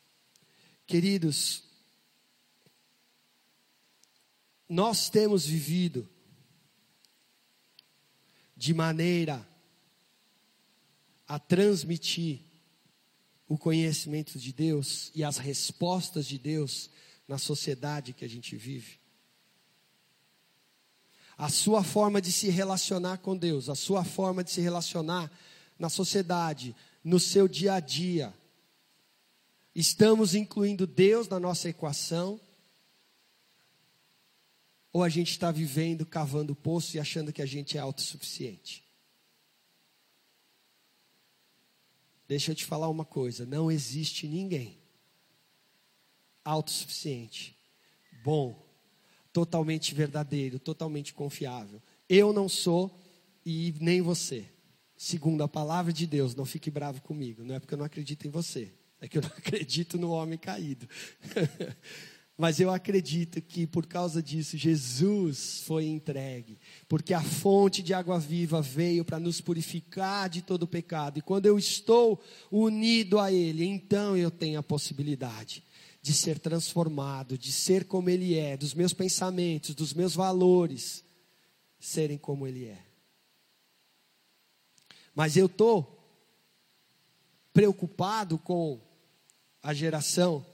Queridos, 0.85 1.63
nós 4.67 5.09
temos 5.09 5.45
vivido 5.45 6.09
de 8.55 8.73
maneira 8.73 9.45
a 11.27 11.39
transmitir 11.39 12.41
o 13.47 13.57
conhecimento 13.57 14.39
de 14.39 14.53
Deus 14.53 15.11
e 15.13 15.23
as 15.23 15.37
respostas 15.37 16.25
de 16.25 16.37
Deus 16.37 16.89
na 17.27 17.37
sociedade 17.37 18.13
que 18.13 18.25
a 18.25 18.29
gente 18.29 18.55
vive. 18.55 18.99
A 21.37 21.49
sua 21.49 21.83
forma 21.83 22.21
de 22.21 22.31
se 22.31 22.49
relacionar 22.49 23.17
com 23.17 23.35
Deus, 23.35 23.69
a 23.69 23.75
sua 23.75 24.05
forma 24.05 24.43
de 24.43 24.51
se 24.51 24.61
relacionar 24.61 25.29
na 25.77 25.89
sociedade, 25.89 26.75
no 27.03 27.19
seu 27.19 27.47
dia 27.47 27.73
a 27.73 27.79
dia. 27.79 28.33
Estamos 29.75 30.33
incluindo 30.33 30.87
Deus 30.87 31.27
na 31.27 31.39
nossa 31.39 31.67
equação 31.67 32.39
ou 34.95 35.03
a 35.03 35.09
gente 35.09 35.31
está 35.31 35.51
vivendo, 35.51 36.05
cavando 36.05 36.55
poço 36.55 36.95
e 36.95 37.01
achando 37.01 37.33
que 37.33 37.41
a 37.41 37.45
gente 37.45 37.77
é 37.77 37.81
autossuficiente? 37.81 38.81
Deixa 42.25 42.53
eu 42.53 42.55
te 42.55 42.63
falar 42.63 42.87
uma 42.87 43.03
coisa: 43.03 43.45
não 43.45 43.69
existe 43.69 44.25
ninguém 44.25 44.79
autossuficiente, 46.45 47.57
bom, 48.23 48.65
totalmente 49.33 49.93
verdadeiro, 49.93 50.59
totalmente 50.59 51.13
confiável. 51.13 51.81
Eu 52.07 52.31
não 52.31 52.47
sou 52.47 53.03
e 53.45 53.75
nem 53.81 54.01
você. 54.01 54.49
Segundo 54.95 55.43
a 55.43 55.47
palavra 55.49 55.91
de 55.91 56.07
Deus, 56.07 56.33
não 56.35 56.45
fique 56.45 56.71
bravo 56.71 57.01
comigo. 57.01 57.43
Não 57.43 57.55
é 57.55 57.59
porque 57.59 57.73
eu 57.73 57.79
não 57.79 57.85
acredito 57.85 58.25
em 58.29 58.31
você, 58.31 58.73
é 59.01 59.09
que 59.09 59.17
eu 59.17 59.21
não 59.23 59.31
acredito 59.37 59.97
no 59.97 60.11
homem 60.11 60.37
caído. 60.39 60.87
Mas 62.37 62.59
eu 62.59 62.69
acredito 62.69 63.41
que 63.41 63.65
por 63.65 63.85
causa 63.85 64.21
disso 64.21 64.57
Jesus 64.57 65.61
foi 65.65 65.85
entregue, 65.85 66.59
porque 66.87 67.13
a 67.13 67.21
fonte 67.21 67.81
de 67.81 67.93
água 67.93 68.19
viva 68.19 68.61
veio 68.61 69.05
para 69.05 69.19
nos 69.19 69.39
purificar 69.39 70.29
de 70.29 70.41
todo 70.41 70.67
pecado. 70.67 71.17
E 71.17 71.21
quando 71.21 71.45
eu 71.45 71.57
estou 71.57 72.21
unido 72.51 73.19
a 73.19 73.31
Ele, 73.31 73.63
então 73.63 74.17
eu 74.17 74.29
tenho 74.29 74.59
a 74.59 74.63
possibilidade 74.63 75.63
de 76.01 76.13
ser 76.13 76.37
transformado, 76.37 77.37
de 77.37 77.53
ser 77.53 77.85
como 77.85 78.09
Ele 78.09 78.37
é, 78.37 78.57
dos 78.57 78.73
meus 78.73 78.91
pensamentos, 78.91 79.73
dos 79.73 79.93
meus 79.93 80.13
valores 80.13 81.05
serem 81.79 82.17
como 82.17 82.45
Ele 82.45 82.65
é. 82.65 82.83
Mas 85.15 85.37
eu 85.37 85.45
estou 85.45 85.97
preocupado 87.53 88.37
com 88.37 88.81
a 89.63 89.73
geração 89.73 90.45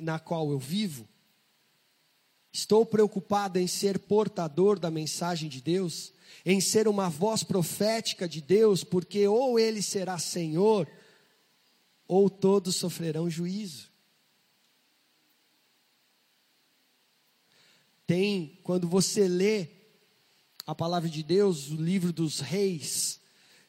na 0.00 0.18
qual 0.18 0.50
eu 0.50 0.58
vivo? 0.58 1.08
Estou 2.52 2.86
preocupado 2.86 3.58
em 3.58 3.66
ser 3.66 3.98
portador 3.98 4.78
da 4.78 4.90
mensagem 4.90 5.48
de 5.48 5.60
Deus, 5.60 6.12
em 6.44 6.60
ser 6.60 6.86
uma 6.86 7.08
voz 7.08 7.42
profética 7.42 8.28
de 8.28 8.40
Deus, 8.40 8.84
porque 8.84 9.26
ou 9.26 9.58
Ele 9.58 9.82
será 9.82 10.18
Senhor, 10.18 10.88
ou 12.06 12.30
todos 12.30 12.76
sofrerão 12.76 13.28
juízo. 13.28 13.92
Tem, 18.06 18.60
quando 18.62 18.86
você 18.86 19.26
lê 19.26 19.68
a 20.66 20.74
palavra 20.74 21.08
de 21.08 21.22
Deus, 21.22 21.70
o 21.70 21.76
livro 21.76 22.12
dos 22.12 22.40
reis, 22.40 23.20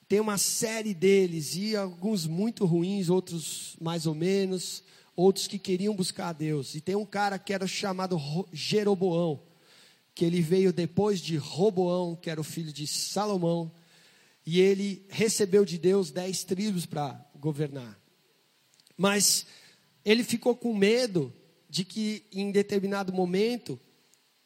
tem 0.07 0.19
uma 0.19 0.38
série 0.38 0.93
deles, 0.93 1.55
e 1.55 1.75
alguns 1.75 2.27
muito 2.27 2.65
ruins, 2.65 3.09
outros 3.09 3.75
mais 3.81 4.05
ou 4.05 4.13
menos, 4.13 4.83
outros 5.15 5.47
que 5.47 5.58
queriam 5.58 5.95
buscar 5.95 6.30
a 6.30 6.34
Deus. 6.34 6.75
E 6.75 6.82
tem 6.82 6.95
um 6.95 7.06
cara 7.06 7.39
que 7.39 7.54
era 7.54 7.67
chamado 7.67 8.19
Jeroboão, 8.51 9.41
que 10.13 10.25
ele 10.25 10.41
veio 10.41 10.73
depois 10.73 11.19
de 11.19 11.38
Roboão, 11.38 12.15
que 12.15 12.30
era 12.30 12.39
o 12.39 12.43
filho 12.43 12.71
de 12.71 12.86
Salomão, 12.86 13.71
e 14.45 14.60
ele 14.60 15.06
recebeu 15.10 15.65
de 15.65 15.78
Deus 15.78 16.12
dez 16.12 16.43
tribos 16.43 16.86
para 16.86 17.19
governar. 17.39 17.99
Mas 18.97 19.45
ele 20.04 20.23
ficou 20.23 20.56
com 20.56 20.73
medo 20.75 21.34
de 21.69 21.84
que 21.84 22.23
em 22.32 22.51
determinado 22.51 23.12
momento 23.12 23.80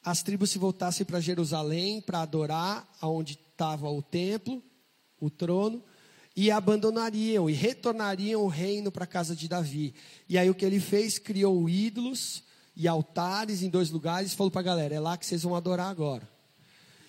as 0.04 0.24
tribos 0.24 0.50
se 0.50 0.58
voltassem 0.58 1.06
para 1.06 1.20
Jerusalém 1.20 2.02
para 2.02 2.22
adorar 2.22 2.90
aonde 3.02 3.34
estava 3.34 3.90
o 3.90 4.02
templo, 4.02 4.64
o 5.20 5.30
trono, 5.30 5.84
e 6.36 6.52
abandonariam 6.52 7.50
e 7.50 7.54
retornariam 7.54 8.44
o 8.44 8.48
reino 8.48 8.92
para 8.92 9.04
a 9.04 9.08
casa 9.08 9.36
de 9.36 9.48
Davi. 9.48 9.94
E 10.28 10.38
aí 10.38 10.50
o 10.50 10.56
que 10.56 10.66
ele 10.66 10.80
fez? 10.80 11.18
Criou 11.18 11.70
ídolos 11.70 12.44
e 12.76 12.88
altares 12.88 13.62
em 13.62 13.70
dois 13.70 13.90
lugares 13.90 14.32
e 14.32 14.36
falou 14.36 14.52
para 14.52 14.62
a 14.62 14.64
galera: 14.64 14.96
é 14.96 15.00
lá 15.00 15.18
que 15.18 15.26
vocês 15.26 15.44
vão 15.44 15.56
adorar 15.56 15.90
agora. 15.90 16.30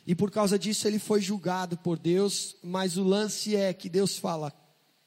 E 0.06 0.14
por 0.14 0.30
causa 0.30 0.59
disso 0.59 0.88
ele 0.88 0.98
foi 0.98 1.20
julgado 1.20 1.76
por 1.76 1.98
Deus, 1.98 2.56
mas 2.62 2.96
o 2.96 3.04
lance 3.04 3.54
é 3.54 3.72
que 3.72 3.88
Deus 3.88 4.18
fala: 4.18 4.52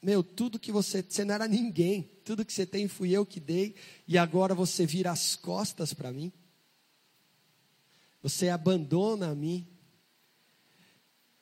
Meu, 0.02 0.22
tudo 0.22 0.58
que 0.58 0.72
você. 0.72 1.02
Você 1.02 1.24
não 1.24 1.34
era 1.34 1.46
ninguém, 1.46 2.02
tudo 2.24 2.44
que 2.44 2.52
você 2.52 2.64
tem 2.64 2.88
fui 2.88 3.10
eu 3.10 3.26
que 3.26 3.40
dei, 3.40 3.74
e 4.08 4.16
agora 4.16 4.54
você 4.54 4.86
vira 4.86 5.10
as 5.10 5.36
costas 5.36 5.92
para 5.92 6.12
mim. 6.12 6.32
Você 8.22 8.48
abandona 8.48 9.32
a 9.32 9.34
mim. 9.34 9.68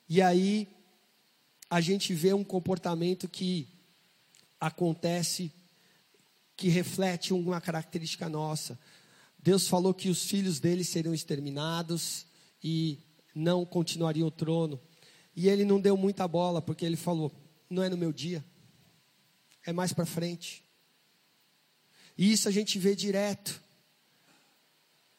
E 0.09 0.21
aí 0.21 0.67
a 1.73 1.81
gente 1.81 2.13
vê 2.13 2.31
um 2.35 2.43
comportamento 2.43 3.27
que 3.27 3.67
acontece, 4.59 5.51
que 6.55 6.67
reflete 6.67 7.33
uma 7.33 7.59
característica 7.59 8.29
nossa. 8.29 8.79
Deus 9.39 9.67
falou 9.67 9.91
que 9.91 10.07
os 10.07 10.23
filhos 10.23 10.59
dele 10.59 10.83
seriam 10.83 11.15
exterminados 11.15 12.27
e 12.63 12.99
não 13.33 13.65
continuariam 13.65 14.27
o 14.27 14.31
trono. 14.31 14.79
E 15.35 15.49
ele 15.49 15.65
não 15.65 15.81
deu 15.81 15.97
muita 15.97 16.27
bola, 16.27 16.61
porque 16.61 16.85
ele 16.85 16.95
falou: 16.95 17.33
não 17.67 17.81
é 17.81 17.89
no 17.89 17.97
meu 17.97 18.13
dia, 18.13 18.45
é 19.65 19.73
mais 19.73 19.93
para 19.93 20.05
frente. 20.05 20.63
E 22.15 22.31
isso 22.31 22.47
a 22.47 22.51
gente 22.51 22.77
vê 22.77 22.95
direto. 22.95 23.59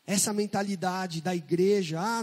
Essa 0.07 0.33
mentalidade 0.33 1.21
da 1.21 1.35
igreja, 1.35 2.01
ah, 2.01 2.23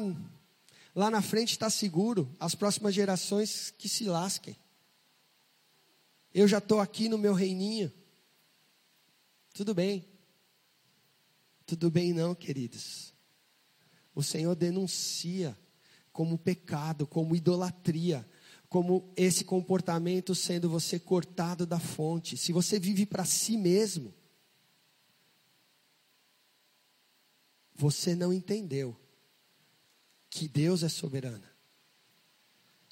Lá 0.94 1.10
na 1.10 1.22
frente 1.22 1.52
está 1.52 1.70
seguro, 1.70 2.34
as 2.40 2.54
próximas 2.54 2.94
gerações 2.94 3.74
que 3.78 3.88
se 3.88 4.06
lasquem. 4.06 4.56
Eu 6.34 6.48
já 6.48 6.58
estou 6.58 6.80
aqui 6.80 7.08
no 7.08 7.18
meu 7.18 7.34
reininho. 7.34 7.92
Tudo 9.54 9.74
bem. 9.74 10.06
Tudo 11.66 11.90
bem, 11.90 12.14
não, 12.14 12.36
queridos. 12.36 13.14
O 14.14 14.22
Senhor 14.22 14.56
denuncia 14.56 15.58
como 16.12 16.38
pecado, 16.38 17.08
como 17.08 17.36
idolatria, 17.36 18.28
como 18.68 19.12
esse 19.16 19.46
comportamento 19.46 20.36
sendo 20.36 20.70
você 20.70 21.00
cortado 21.00 21.66
da 21.66 21.80
fonte. 21.80 22.36
Se 22.36 22.52
você 22.52 22.78
vive 22.80 23.06
para 23.06 23.24
si 23.24 23.56
mesmo, 23.56 24.14
você 27.74 28.14
não 28.14 28.34
entendeu 28.34 28.98
que 30.32 30.48
Deus 30.48 30.82
é 30.82 30.88
soberano, 30.88 31.44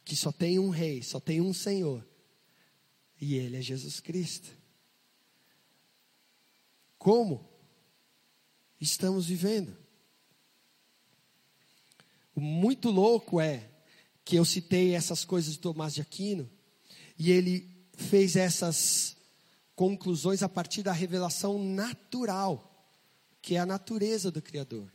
que 0.04 0.16
só 0.16 0.30
tem 0.30 0.60
um 0.60 0.70
rei, 0.70 1.02
só 1.02 1.20
tem 1.20 1.42
um 1.42 1.54
Senhor, 1.54 2.06
E 3.22 3.36
ele 3.36 3.58
é 3.58 3.62
Jesus 3.62 4.00
Cristo. 4.00 4.50
Como 6.98 7.50
estamos 8.80 9.26
vivendo? 9.26 9.76
O 12.34 12.40
muito 12.40 12.90
louco 12.90 13.42
é 13.42 13.70
que 14.24 14.38
eu 14.38 14.46
citei 14.46 14.96
essas 14.96 15.26
coisas 15.26 15.54
de 15.54 15.60
Tomás 15.60 15.94
de 15.94 16.02
Aquino 16.02 16.50
e 17.18 17.32
ele 17.32 17.70
fez 17.94 18.38
essas 18.38 19.18
conclusões 19.76 20.42
a 20.42 20.48
partir 20.48 20.82
da 20.82 20.94
revelação 20.94 21.62
natural, 21.62 22.90
que 23.42 23.56
é 23.56 23.60
a 23.60 23.66
natureza 23.66 24.32
do 24.32 24.42
Criador. 24.42 24.90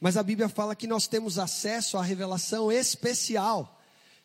Mas 0.00 0.16
a 0.16 0.22
Bíblia 0.22 0.48
fala 0.48 0.76
que 0.76 0.86
nós 0.86 1.06
temos 1.06 1.38
acesso 1.38 1.96
à 1.96 2.02
revelação 2.02 2.70
especial, 2.70 3.80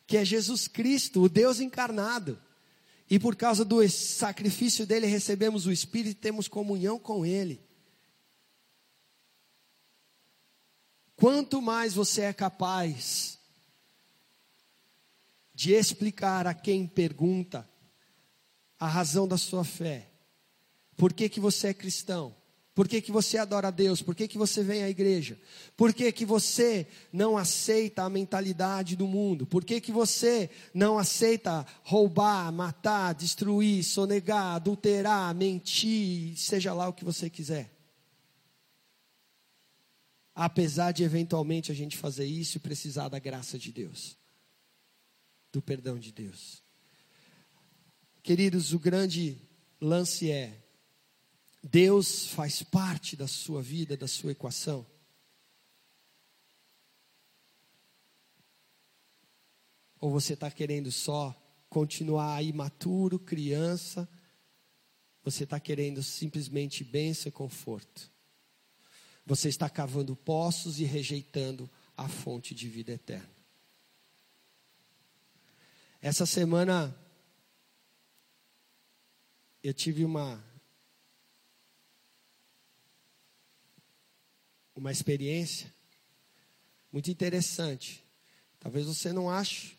que 0.06 0.18
é 0.18 0.26
Jesus 0.26 0.68
Cristo, 0.68 1.24
o 1.24 1.30
Deus 1.30 1.60
encarnado. 1.60 2.40
E 3.10 3.20
por 3.20 3.36
causa 3.36 3.64
do 3.64 3.88
sacrifício 3.90 4.86
dele 4.86 5.08
recebemos 5.08 5.66
o 5.66 5.72
Espírito 5.72 6.12
e 6.12 6.22
temos 6.22 6.48
comunhão 6.48 6.98
com 6.98 7.26
ele. 7.26 7.62
Quanto 11.16 11.62
mais 11.62 11.94
você 11.94 12.22
é 12.22 12.34
capaz 12.34 13.40
de 15.54 15.74
explicar 15.74 16.48
a 16.48 16.54
quem 16.54 16.88
pergunta 16.88 17.70
a 18.80 18.88
razão 18.88 19.28
da 19.28 19.38
sua 19.38 19.64
fé, 19.64 20.10
por 20.98 21.14
que, 21.14 21.30
que 21.30 21.40
você 21.40 21.68
é 21.70 21.74
cristão, 21.74 22.36
por 22.76 22.88
que, 22.88 23.02
que 23.02 23.12
você 23.12 23.38
adora 23.38 23.68
a 23.68 23.72
Deus? 23.72 24.02
Por 24.02 24.16
que, 24.16 24.28
que 24.28 24.38
você 24.38 24.64
vem 24.64 24.84
à 24.84 24.90
igreja? 24.90 25.40
Por 25.78 25.94
que, 25.94 26.12
que 26.12 26.26
você 26.26 26.88
não 27.12 27.38
aceita 27.38 28.02
a 28.02 28.10
mentalidade 28.10 28.96
do 28.96 29.08
mundo? 29.08 29.46
Por 29.46 29.64
que, 29.64 29.80
que 29.80 29.92
você 29.92 30.50
não 30.74 30.98
aceita 30.98 31.68
roubar, 31.84 32.52
matar, 32.52 33.14
destruir, 33.14 33.84
sonegar, 33.84 34.56
adulterar, 34.56 35.36
mentir, 35.36 36.36
seja 36.36 36.74
lá 36.74 36.88
o 36.88 36.94
que 36.94 37.06
você 37.06 37.30
quiser? 37.30 37.72
Apesar 40.34 40.92
de 40.94 41.04
eventualmente 41.04 41.72
a 41.72 41.76
gente 41.76 41.96
fazer 41.96 42.26
isso 42.26 42.58
e 42.58 42.60
precisar 42.60 43.08
da 43.08 43.20
graça 43.20 43.60
de 43.60 43.72
Deus, 43.72 44.18
do 45.52 45.62
perdão 45.62 46.00
de 46.00 46.12
Deus. 46.12 46.64
Queridos, 48.24 48.74
o 48.74 48.80
grande 48.80 49.38
lance 49.80 50.32
é 50.32 50.63
Deus 51.64 52.28
faz 52.28 52.62
parte 52.62 53.16
da 53.16 53.26
sua 53.26 53.62
vida, 53.62 53.96
da 53.96 54.08
sua 54.08 54.34
equação? 54.34 54.86
Ou 59.98 60.12
você 60.12 60.34
está 60.34 60.52
querendo 60.52 60.92
só 60.92 61.34
continuar 61.70 62.44
imaturo, 62.44 63.18
criança? 63.18 64.10
Você 65.24 65.46
está 65.46 65.58
querendo 65.58 66.04
simplesmente 66.04 66.84
bênção 66.84 67.30
e 67.30 67.32
conforto? 67.32 68.12
Você 69.26 69.48
está 69.48 69.70
cavando 69.70 70.18
poços 70.18 70.82
e 70.82 70.84
rejeitando 70.84 71.70
a 71.96 72.10
fonte 72.10 72.54
de 72.54 72.68
vida 72.68 72.92
eterna. 72.92 73.32
Essa 76.02 76.26
semana 76.26 76.94
eu 79.64 79.74
tive 79.74 80.04
uma 80.04 80.44
uma 84.76 84.92
experiência 84.92 85.74
muito 86.92 87.10
interessante. 87.10 88.04
Talvez 88.60 88.86
você 88.86 89.12
não 89.12 89.30
ache, 89.30 89.78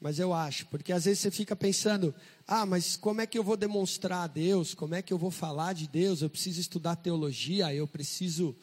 mas 0.00 0.18
eu 0.18 0.32
acho, 0.32 0.66
porque 0.66 0.92
às 0.92 1.04
vezes 1.04 1.20
você 1.20 1.30
fica 1.30 1.54
pensando: 1.56 2.14
ah, 2.46 2.66
mas 2.66 2.96
como 2.96 3.20
é 3.20 3.26
que 3.26 3.38
eu 3.38 3.44
vou 3.44 3.56
demonstrar 3.56 4.24
a 4.24 4.26
Deus? 4.26 4.74
Como 4.74 4.94
é 4.94 5.02
que 5.02 5.12
eu 5.12 5.18
vou 5.18 5.30
falar 5.30 5.72
de 5.72 5.88
Deus? 5.88 6.22
Eu 6.22 6.30
preciso 6.30 6.60
estudar 6.60 6.96
teologia, 6.96 7.74
eu 7.74 7.86
preciso, 7.86 8.56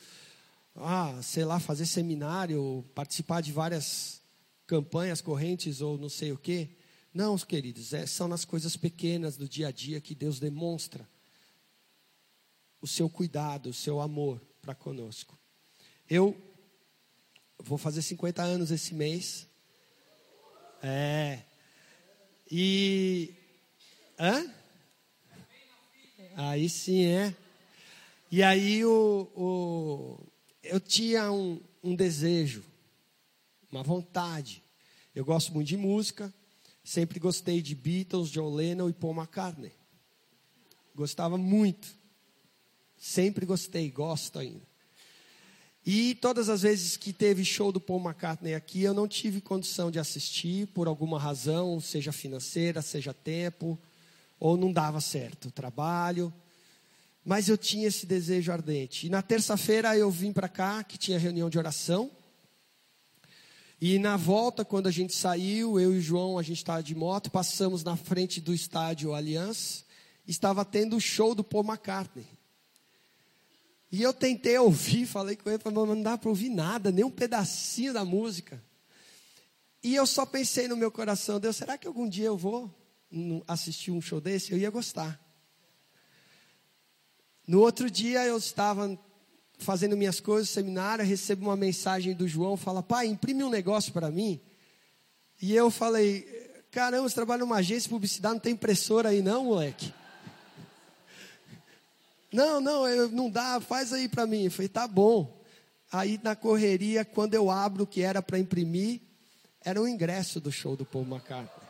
ah, 0.75 1.19
sei 1.21 1.45
lá, 1.45 1.59
fazer 1.59 1.85
seminário, 1.85 2.85
participar 2.95 3.41
de 3.41 3.51
várias 3.51 4.21
campanhas, 4.65 5.19
correntes 5.19 5.81
ou 5.81 5.97
não 5.97 6.09
sei 6.09 6.31
o 6.31 6.37
quê. 6.37 6.69
Não, 7.13 7.37
queridos, 7.37 7.91
é, 7.93 8.05
são 8.05 8.27
nas 8.27 8.45
coisas 8.45 8.77
pequenas 8.77 9.35
do 9.35 9.47
dia 9.47 9.67
a 9.67 9.71
dia 9.71 9.99
que 9.99 10.15
Deus 10.15 10.39
demonstra 10.39 11.07
o 12.81 12.87
seu 12.87 13.09
cuidado, 13.09 13.69
o 13.69 13.73
seu 13.73 13.99
amor 13.99 14.41
para 14.61 14.73
conosco. 14.73 15.37
Eu 16.13 16.35
vou 17.57 17.77
fazer 17.77 18.01
50 18.01 18.43
anos 18.43 18.69
esse 18.69 18.93
mês. 18.93 19.47
É. 20.83 21.39
E. 22.51 23.33
Hã? 24.19 24.53
Aí 26.35 26.67
sim 26.67 27.05
é. 27.05 27.33
E 28.29 28.43
aí 28.43 28.83
o, 28.83 29.31
o 29.33 30.27
eu 30.61 30.81
tinha 30.81 31.31
um, 31.31 31.61
um 31.81 31.95
desejo, 31.95 32.61
uma 33.71 33.81
vontade. 33.81 34.61
Eu 35.15 35.23
gosto 35.23 35.53
muito 35.53 35.69
de 35.69 35.77
música, 35.77 36.33
sempre 36.83 37.21
gostei 37.21 37.61
de 37.61 37.73
Beatles, 37.73 38.29
John 38.29 38.53
Lennon 38.53 38.89
e 38.89 38.93
Paul 38.93 39.15
McCartney. 39.15 39.71
Gostava 40.93 41.37
muito. 41.37 41.87
Sempre 42.97 43.45
gostei, 43.45 43.89
gosto 43.89 44.39
ainda. 44.39 44.70
E 45.85 46.13
todas 46.15 46.47
as 46.47 46.61
vezes 46.61 46.95
que 46.95 47.11
teve 47.11 47.43
show 47.43 47.71
do 47.71 47.81
Paul 47.81 47.99
McCartney 47.99 48.53
aqui, 48.53 48.83
eu 48.83 48.93
não 48.93 49.07
tive 49.07 49.41
condição 49.41 49.89
de 49.89 49.97
assistir 49.97 50.67
por 50.67 50.87
alguma 50.87 51.19
razão, 51.19 51.79
seja 51.79 52.11
financeira, 52.11 52.83
seja 52.83 53.13
tempo, 53.13 53.79
ou 54.39 54.55
não 54.55 54.71
dava 54.71 55.01
certo 55.01 55.47
o 55.47 55.51
trabalho. 55.51 56.31
Mas 57.25 57.49
eu 57.49 57.57
tinha 57.57 57.87
esse 57.87 58.05
desejo 58.05 58.51
ardente. 58.51 59.07
E 59.07 59.09
na 59.09 59.23
terça-feira 59.23 59.97
eu 59.97 60.11
vim 60.11 60.31
para 60.31 60.47
cá, 60.47 60.83
que 60.83 60.99
tinha 60.99 61.17
reunião 61.17 61.49
de 61.49 61.57
oração. 61.57 62.11
E 63.79 63.97
na 63.97 64.15
volta, 64.17 64.63
quando 64.63 64.85
a 64.85 64.91
gente 64.91 65.15
saiu, 65.15 65.79
eu 65.79 65.95
e 65.95 65.97
o 65.97 66.01
João, 66.01 66.37
a 66.37 66.43
gente 66.43 66.57
estava 66.57 66.83
de 66.83 66.93
moto, 66.93 67.31
passamos 67.31 67.83
na 67.83 67.95
frente 67.97 68.39
do 68.39 68.53
estádio 68.53 69.15
Allianz, 69.15 69.83
estava 70.27 70.63
tendo 70.63 70.95
o 70.95 71.01
show 71.01 71.33
do 71.33 71.43
Paul 71.43 71.63
McCartney. 71.63 72.27
E 73.91 74.01
eu 74.01 74.13
tentei 74.13 74.57
ouvir, 74.57 75.05
falei 75.05 75.35
com 75.35 75.49
ele, 75.49 75.59
falei, 75.59 75.85
não 75.85 76.01
dá 76.01 76.17
para 76.17 76.29
ouvir 76.29 76.49
nada, 76.49 76.91
nem 76.91 77.03
um 77.03 77.11
pedacinho 77.11 77.91
da 77.93 78.05
música. 78.05 78.63
E 79.83 79.95
eu 79.95 80.07
só 80.07 80.25
pensei 80.25 80.67
no 80.67 80.77
meu 80.77 80.89
coração, 80.89 81.39
Deus, 81.39 81.57
será 81.57 81.77
que 81.77 81.87
algum 81.87 82.07
dia 82.07 82.27
eu 82.27 82.37
vou 82.37 82.73
assistir 83.47 83.91
um 83.91 83.99
show 83.99 84.21
desse? 84.21 84.53
Eu 84.53 84.57
ia 84.57 84.69
gostar. 84.69 85.19
No 87.45 87.59
outro 87.59 87.91
dia 87.91 88.23
eu 88.25 88.37
estava 88.37 88.97
fazendo 89.57 89.97
minhas 89.97 90.21
coisas, 90.21 90.49
seminário, 90.49 91.03
recebo 91.03 91.47
uma 91.47 91.57
mensagem 91.57 92.13
do 92.13 92.27
João, 92.27 92.55
fala, 92.55 92.81
pai, 92.81 93.07
imprime 93.07 93.43
um 93.43 93.49
negócio 93.49 93.91
para 93.91 94.09
mim. 94.09 94.39
E 95.41 95.53
eu 95.53 95.69
falei, 95.69 96.21
caramba, 96.71 97.09
você 97.09 97.15
trabalha 97.15 97.41
numa 97.41 97.57
agência 97.57 97.83
de 97.83 97.89
publicidade, 97.89 98.35
não 98.35 98.41
tem 98.41 98.53
impressora 98.53 99.09
aí 99.09 99.21
não, 99.21 99.45
moleque? 99.45 99.93
Não, 102.31 102.61
não, 102.61 102.87
eu, 102.87 103.09
não 103.09 103.29
dá, 103.29 103.59
faz 103.59 103.91
aí 103.91 104.07
para 104.07 104.25
mim. 104.25 104.45
Eu 104.45 104.51
falei, 104.51 104.69
tá 104.69 104.87
bom. 104.87 105.41
Aí 105.91 106.19
na 106.23 106.35
correria, 106.35 107.03
quando 107.03 107.33
eu 107.33 107.51
abro 107.51 107.83
o 107.83 107.87
que 107.87 108.01
era 108.01 108.21
para 108.21 108.39
imprimir, 108.39 109.01
era 109.63 109.81
o 109.81 109.87
ingresso 109.87 110.39
do 110.39 110.51
show 110.51 110.75
do 110.75 110.85
Paul 110.85 111.05
McCartney. 111.05 111.69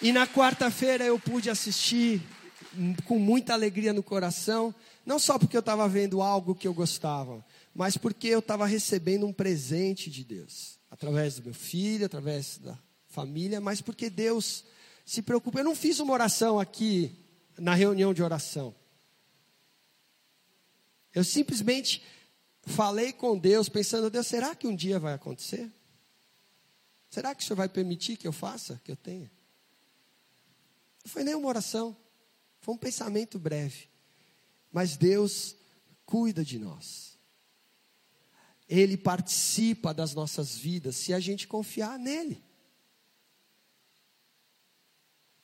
E 0.00 0.12
na 0.12 0.26
quarta-feira 0.26 1.04
eu 1.04 1.18
pude 1.18 1.50
assistir 1.50 2.22
com 3.06 3.18
muita 3.18 3.54
alegria 3.54 3.92
no 3.92 4.02
coração, 4.02 4.74
não 5.04 5.18
só 5.18 5.38
porque 5.38 5.56
eu 5.56 5.60
estava 5.60 5.88
vendo 5.88 6.20
algo 6.20 6.54
que 6.54 6.68
eu 6.68 6.74
gostava, 6.74 7.44
mas 7.74 7.96
porque 7.96 8.28
eu 8.28 8.40
estava 8.40 8.66
recebendo 8.66 9.26
um 9.26 9.32
presente 9.32 10.10
de 10.10 10.22
Deus, 10.22 10.78
através 10.90 11.36
do 11.36 11.44
meu 11.44 11.54
filho, 11.54 12.06
através 12.06 12.58
da 12.58 12.78
família, 13.08 13.60
mas 13.60 13.80
porque 13.80 14.10
Deus 14.10 14.64
se 15.06 15.22
preocupa. 15.22 15.60
Eu 15.60 15.64
não 15.64 15.76
fiz 15.76 16.00
uma 16.00 16.12
oração 16.12 16.58
aqui 16.58 17.16
na 17.56 17.74
reunião 17.74 18.12
de 18.12 18.22
oração. 18.22 18.74
Eu 21.14 21.24
simplesmente 21.24 22.02
falei 22.64 23.12
com 23.12 23.38
Deus, 23.38 23.68
pensando, 23.68 24.10
Deus, 24.10 24.26
será 24.26 24.54
que 24.54 24.66
um 24.66 24.74
dia 24.74 24.98
vai 24.98 25.14
acontecer? 25.14 25.72
Será 27.08 27.34
que 27.34 27.42
o 27.42 27.46
Senhor 27.46 27.56
vai 27.56 27.68
permitir 27.68 28.16
que 28.16 28.26
eu 28.26 28.32
faça, 28.32 28.80
que 28.84 28.90
eu 28.90 28.96
tenha? 28.96 29.30
Não 31.04 31.10
foi 31.10 31.22
nenhuma 31.22 31.48
oração, 31.48 31.96
foi 32.60 32.74
um 32.74 32.78
pensamento 32.78 33.38
breve. 33.38 33.88
Mas 34.72 34.96
Deus 34.96 35.54
cuida 36.04 36.44
de 36.44 36.58
nós. 36.58 37.16
Ele 38.68 38.96
participa 38.96 39.94
das 39.94 40.12
nossas 40.12 40.56
vidas 40.56 40.96
se 40.96 41.14
a 41.14 41.20
gente 41.20 41.46
confiar 41.46 41.96
nele. 41.96 42.44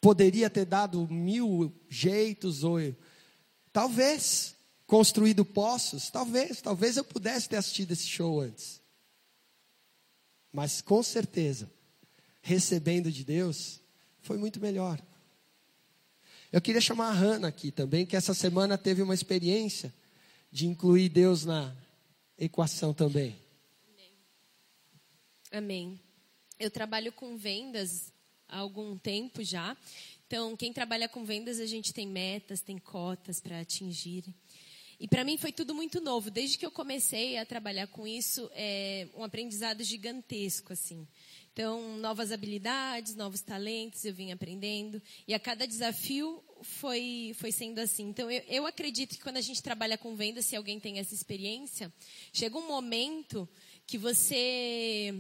Poderia 0.03 0.50
ter 0.50 0.66
dado 0.66 1.09
mil 1.09 1.72
jeitos, 1.88 2.64
ou 2.64 2.78
talvez 3.72 4.55
construído 4.86 5.44
poços, 5.44 6.11
talvez, 6.11 6.61
talvez 6.61 6.98
eu 6.98 7.05
pudesse 7.05 7.48
ter 7.48 7.57
assistido 7.57 7.92
esse 7.92 8.07
show 8.07 8.40
antes. 8.40 8.82
Mas 10.53 10.82
com 10.82 11.03
certeza, 11.03 11.70
recebendo 12.42 13.11
de 13.11 13.24
Deus, 13.24 13.80
Foi 14.22 14.38
muito 14.38 14.61
melhor. 14.61 15.00
Eu 16.53 16.61
queria 16.61 16.80
chamar 16.80 17.09
a 17.09 17.12
Hannah 17.12 17.48
aqui 17.48 17.72
também, 17.72 18.07
que 18.07 18.14
essa 18.14 18.32
semana 18.32 18.78
teve 18.78 19.03
uma 19.03 19.14
experiência 19.14 19.92
de 20.50 20.66
incluir 20.66 21.09
Deus 21.09 21.44
na 21.44 21.74
equação 22.38 22.94
também. 22.94 23.36
Amém. 25.50 26.00
Eu 26.59 26.70
trabalho 26.70 27.12
com 27.12 27.36
vendas 27.36 28.12
há 28.53 28.59
algum 28.59 28.96
tempo 28.96 29.42
já. 29.42 29.76
Então, 30.26 30.57
quem 30.57 30.72
trabalha 30.72 31.09
com 31.09 31.24
vendas, 31.24 31.59
a 31.59 31.66
gente 31.66 31.92
tem 31.92 32.07
metas, 32.07 32.61
tem 32.61 32.78
cotas 32.78 33.40
para 33.40 33.61
atingir. 33.61 34.24
E 35.00 35.09
para 35.09 35.24
mim 35.24 35.36
foi 35.36 35.50
tudo 35.50 35.74
muito 35.74 36.00
novo. 36.00 36.30
Desde 36.30 36.57
que 36.57 36.64
eu 36.64 36.70
comecei 36.70 37.36
a 37.36 37.44
trabalhar 37.44 37.88
com 37.88 38.07
isso, 38.07 38.48
é 38.55 39.09
um 39.16 39.24
aprendizado 39.24 39.82
gigantesco, 39.82 40.72
assim. 40.72 41.09
Então, 41.53 41.98
novas 41.98 42.30
habilidades, 42.30 43.16
novos 43.16 43.42
talentos 43.42 44.05
eu 44.05 44.14
vim 44.14 44.32
aprendendo. 44.32 45.03
E 45.26 45.34
a 45.34 45.40
cada 45.40 45.66
desafio 45.66 46.42
foi, 46.62 47.34
foi 47.36 47.50
sendo 47.50 47.80
assim. 47.80 48.05
Então, 48.05 48.30
eu, 48.30 48.42
eu 48.48 48.66
acredito 48.66 49.16
que 49.16 49.22
quando 49.22 49.38
a 49.38 49.42
gente 49.42 49.62
trabalha 49.62 49.98
com 49.98 50.14
vendas, 50.14 50.46
se 50.46 50.57
alguém 50.57 50.78
tem 50.78 50.98
essa 50.98 51.14
experiência, 51.14 51.92
chega 52.32 52.57
um 52.57 52.66
momento 52.66 53.48
que 53.86 53.98
você 53.98 55.14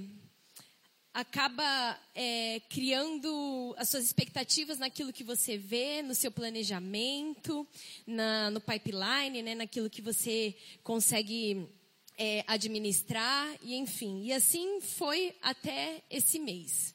acaba 1.12 1.98
é, 2.14 2.60
criando 2.70 3.74
as 3.76 3.90
suas 3.90 4.04
expectativas 4.04 4.78
naquilo 4.78 5.12
que 5.12 5.22
você 5.22 5.58
vê, 5.58 6.02
no 6.02 6.14
seu 6.14 6.30
planejamento, 6.32 7.66
na, 8.06 8.50
no 8.50 8.60
pipeline, 8.60 9.42
né, 9.42 9.54
naquilo 9.54 9.90
que 9.90 10.00
você 10.00 10.56
consegue 10.82 11.68
é, 12.16 12.44
administrar, 12.46 13.54
e 13.62 13.74
enfim. 13.74 14.24
E 14.24 14.32
assim 14.32 14.80
foi 14.80 15.34
até 15.42 16.02
esse 16.10 16.38
mês. 16.38 16.94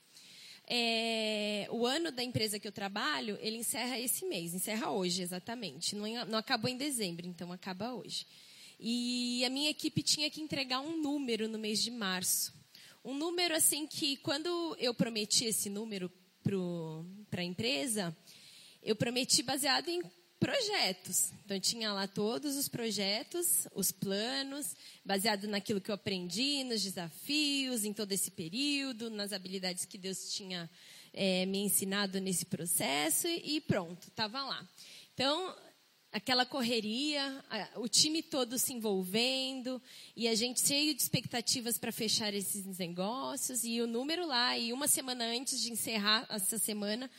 É, 0.69 1.67
o 1.71 1.85
ano 1.85 2.11
da 2.11 2.23
empresa 2.23 2.59
que 2.59 2.67
eu 2.67 2.71
trabalho, 2.71 3.37
ele 3.39 3.57
encerra 3.57 3.99
esse 3.99 4.25
mês, 4.25 4.53
encerra 4.53 4.91
hoje 4.91 5.21
exatamente. 5.21 5.95
Não, 5.95 6.07
não 6.25 6.39
acabou 6.39 6.69
em 6.69 6.75
dezembro, 6.75 7.25
então 7.25 7.53
acaba 7.53 7.93
hoje. 7.93 8.25
E 8.79 9.45
a 9.45 9.49
minha 9.49 9.69
equipe 9.69 10.03
tinha 10.03 10.29
que 10.29 10.41
entregar 10.41 10.81
um 10.81 11.01
número 11.01 11.47
no 11.47 11.57
mês 11.57 11.81
de 11.81 11.89
março. 11.89 12.56
Um 13.07 13.13
número 13.13 13.55
assim 13.55 13.87
que, 13.87 14.17
quando 14.17 14.75
eu 14.77 14.93
prometi 14.93 15.45
esse 15.45 15.69
número 15.69 16.11
para 17.29 17.39
a 17.39 17.43
empresa, 17.45 18.13
eu 18.83 18.97
prometi 18.97 19.41
baseado 19.41 19.87
em 19.87 20.01
projetos. 20.37 21.31
Então, 21.45 21.57
tinha 21.57 21.93
lá 21.93 22.05
todos 22.05 22.57
os 22.57 22.67
projetos, 22.67 23.65
os 23.73 23.93
planos, 23.93 24.75
baseado 25.05 25.47
naquilo 25.47 25.79
que 25.79 25.89
eu 25.89 25.95
aprendi, 25.95 26.65
nos 26.65 26.83
desafios, 26.83 27.85
em 27.85 27.93
todo 27.93 28.11
esse 28.11 28.29
período, 28.29 29.09
nas 29.09 29.31
habilidades 29.31 29.85
que 29.85 29.97
Deus 29.97 30.33
tinha 30.33 30.69
é, 31.13 31.45
me 31.45 31.59
ensinado 31.59 32.19
nesse 32.19 32.45
processo, 32.45 33.25
e 33.25 33.61
pronto, 33.61 34.09
estava 34.09 34.43
lá. 34.43 34.69
Então, 35.13 35.55
aquela 36.17 36.47
correria, 36.47 37.43
o 37.75 37.87
time 37.87 38.23
todo 38.23 38.57
se 38.57 38.73
envolvendo 38.73 39.79
e 40.15 40.27
a 40.27 40.33
gente 40.33 40.65
cheio 40.65 40.95
de 40.95 41.01
expectativas 41.01 41.77
para 41.77 41.91
fechar 41.91 42.33
esses 42.33 42.65
negócios 42.79 43.63
e 43.63 43.79
o 43.81 43.87
número 43.87 44.25
lá 44.25 44.57
e 44.57 44.73
uma 44.73 44.87
semana 44.87 45.25
antes 45.25 45.61
de 45.61 45.71
encerrar 45.71 46.25
essa 46.31 46.57
semana, 46.57 47.09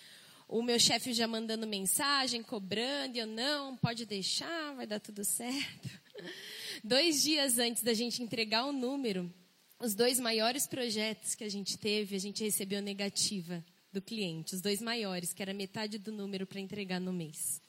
o 0.49 0.63
meu 0.63 0.81
chefe 0.81 1.13
já 1.13 1.29
mandando 1.29 1.65
mensagem, 1.65 2.43
cobrando, 2.43 3.17
e 3.17 3.21
eu 3.21 3.27
não, 3.27 3.77
pode 3.77 4.05
deixar, 4.05 4.75
vai 4.75 4.87
dar 4.87 4.99
tudo 4.99 5.25
certo. 5.25 5.89
Dois 6.83 7.23
dias 7.23 7.57
antes 7.57 7.85
da 7.85 7.95
gente 7.95 8.21
entregar 8.21 8.67
o 8.67 8.73
número, 8.73 9.33
os 9.79 9.95
dois 9.95 10.19
maiores 10.19 10.67
projetos 10.67 11.37
que 11.37 11.45
a 11.45 11.49
gente 11.49 11.79
teve, 11.79 12.17
a 12.17 12.19
gente 12.19 12.43
recebeu 12.43 12.83
negativa 12.83 13.65
do 13.93 14.03
cliente, 14.03 14.57
os 14.57 14.61
dois 14.61 14.83
maiores, 14.83 15.33
que 15.33 15.41
era 15.41 15.55
metade 15.55 15.99
do 15.99 16.11
número 16.11 16.49
para 16.49 16.59
entregar 16.59 17.01
no 17.01 17.13
mês. 17.13 17.61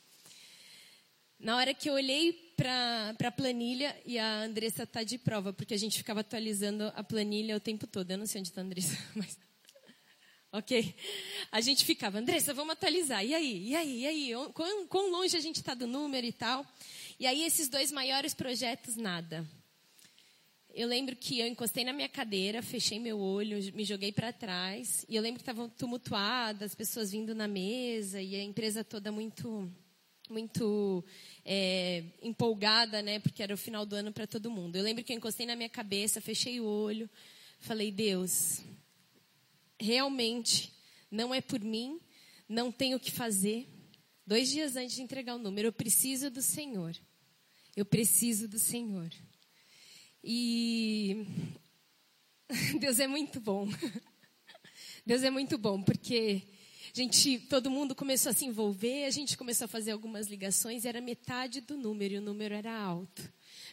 Na 1.39 1.55
hora 1.55 1.73
que 1.73 1.89
eu 1.89 1.93
olhei 1.93 2.33
para 2.57 3.15
a 3.17 3.31
planilha, 3.31 3.95
e 4.05 4.19
a 4.19 4.41
Andressa 4.41 4.83
está 4.83 5.03
de 5.03 5.17
prova, 5.17 5.53
porque 5.53 5.73
a 5.73 5.77
gente 5.77 5.97
ficava 5.97 6.19
atualizando 6.19 6.91
a 6.93 7.01
planilha 7.01 7.55
o 7.55 7.61
tempo 7.61 7.87
todo. 7.87 8.11
Eu 8.11 8.17
não 8.17 8.25
sei 8.25 8.41
onde 8.41 8.49
está 8.49 8.59
a 8.59 8.63
Andressa, 8.65 8.97
mas. 9.15 9.39
Ok? 10.51 10.93
A 11.49 11.61
gente 11.61 11.85
ficava, 11.85 12.17
Andressa, 12.17 12.53
vamos 12.53 12.73
atualizar. 12.73 13.23
E 13.23 13.33
aí? 13.33 13.69
E 13.69 13.75
aí? 13.75 14.01
E 14.01 14.07
aí? 14.07 14.31
Quão, 14.53 14.85
quão 14.87 15.11
longe 15.11 15.37
a 15.37 15.39
gente 15.39 15.57
está 15.57 15.73
do 15.73 15.87
número 15.87 16.27
e 16.27 16.33
tal? 16.33 16.65
E 17.17 17.25
aí, 17.25 17.45
esses 17.45 17.69
dois 17.69 17.89
maiores 17.89 18.33
projetos, 18.33 18.97
nada. 18.97 19.47
Eu 20.73 20.89
lembro 20.89 21.15
que 21.15 21.39
eu 21.39 21.47
encostei 21.47 21.85
na 21.85 21.93
minha 21.93 22.09
cadeira, 22.09 22.61
fechei 22.61 22.99
meu 22.99 23.17
olho, 23.17 23.57
me 23.73 23.85
joguei 23.85 24.11
para 24.11 24.33
trás. 24.33 25.05
E 25.07 25.15
eu 25.15 25.21
lembro 25.21 25.37
que 25.37 25.43
estavam 25.43 25.69
tumultuadas, 25.69 26.71
as 26.71 26.75
pessoas 26.75 27.11
vindo 27.11 27.33
na 27.33 27.47
mesa 27.47 28.21
e 28.21 28.35
a 28.35 28.43
empresa 28.43 28.83
toda 28.83 29.09
muito 29.09 29.71
muito 30.29 31.03
é, 31.43 32.03
empolgada, 32.21 33.01
né? 33.01 33.19
Porque 33.19 33.41
era 33.41 33.53
o 33.53 33.57
final 33.57 33.85
do 33.85 33.95
ano 33.95 34.11
para 34.11 34.27
todo 34.27 34.51
mundo. 34.51 34.75
Eu 34.75 34.83
lembro 34.83 35.03
que 35.03 35.11
eu 35.11 35.17
encostei 35.17 35.45
na 35.45 35.55
minha 35.55 35.69
cabeça, 35.69 36.21
fechei 36.21 36.59
o 36.59 36.65
olho, 36.65 37.09
falei: 37.59 37.91
Deus, 37.91 38.61
realmente 39.79 40.71
não 41.09 41.33
é 41.33 41.41
por 41.41 41.59
mim, 41.59 41.99
não 42.47 42.71
tenho 42.71 42.97
o 42.97 42.99
que 42.99 43.11
fazer. 43.11 43.67
Dois 44.25 44.49
dias 44.49 44.75
antes 44.75 44.95
de 44.95 45.01
entregar 45.01 45.35
o 45.35 45.39
número, 45.39 45.69
eu 45.69 45.73
preciso 45.73 46.29
do 46.29 46.41
Senhor. 46.41 46.95
Eu 47.75 47.85
preciso 47.85 48.47
do 48.47 48.59
Senhor. 48.59 49.09
E 50.23 51.25
Deus 52.79 52.99
é 52.99 53.07
muito 53.07 53.39
bom. 53.39 53.67
Deus 55.05 55.23
é 55.23 55.31
muito 55.31 55.57
bom, 55.57 55.81
porque 55.81 56.43
a 56.93 56.97
gente, 56.97 57.39
todo 57.49 57.69
mundo 57.69 57.95
começou 57.95 58.31
a 58.31 58.33
se 58.33 58.45
envolver, 58.45 59.05
a 59.05 59.11
gente 59.11 59.37
começou 59.37 59.65
a 59.65 59.67
fazer 59.67 59.91
algumas 59.91 60.27
ligações, 60.27 60.85
era 60.85 60.99
metade 60.99 61.61
do 61.61 61.77
número, 61.77 62.15
e 62.15 62.17
o 62.17 62.21
número 62.21 62.55
era 62.55 62.73
alto. 62.73 63.21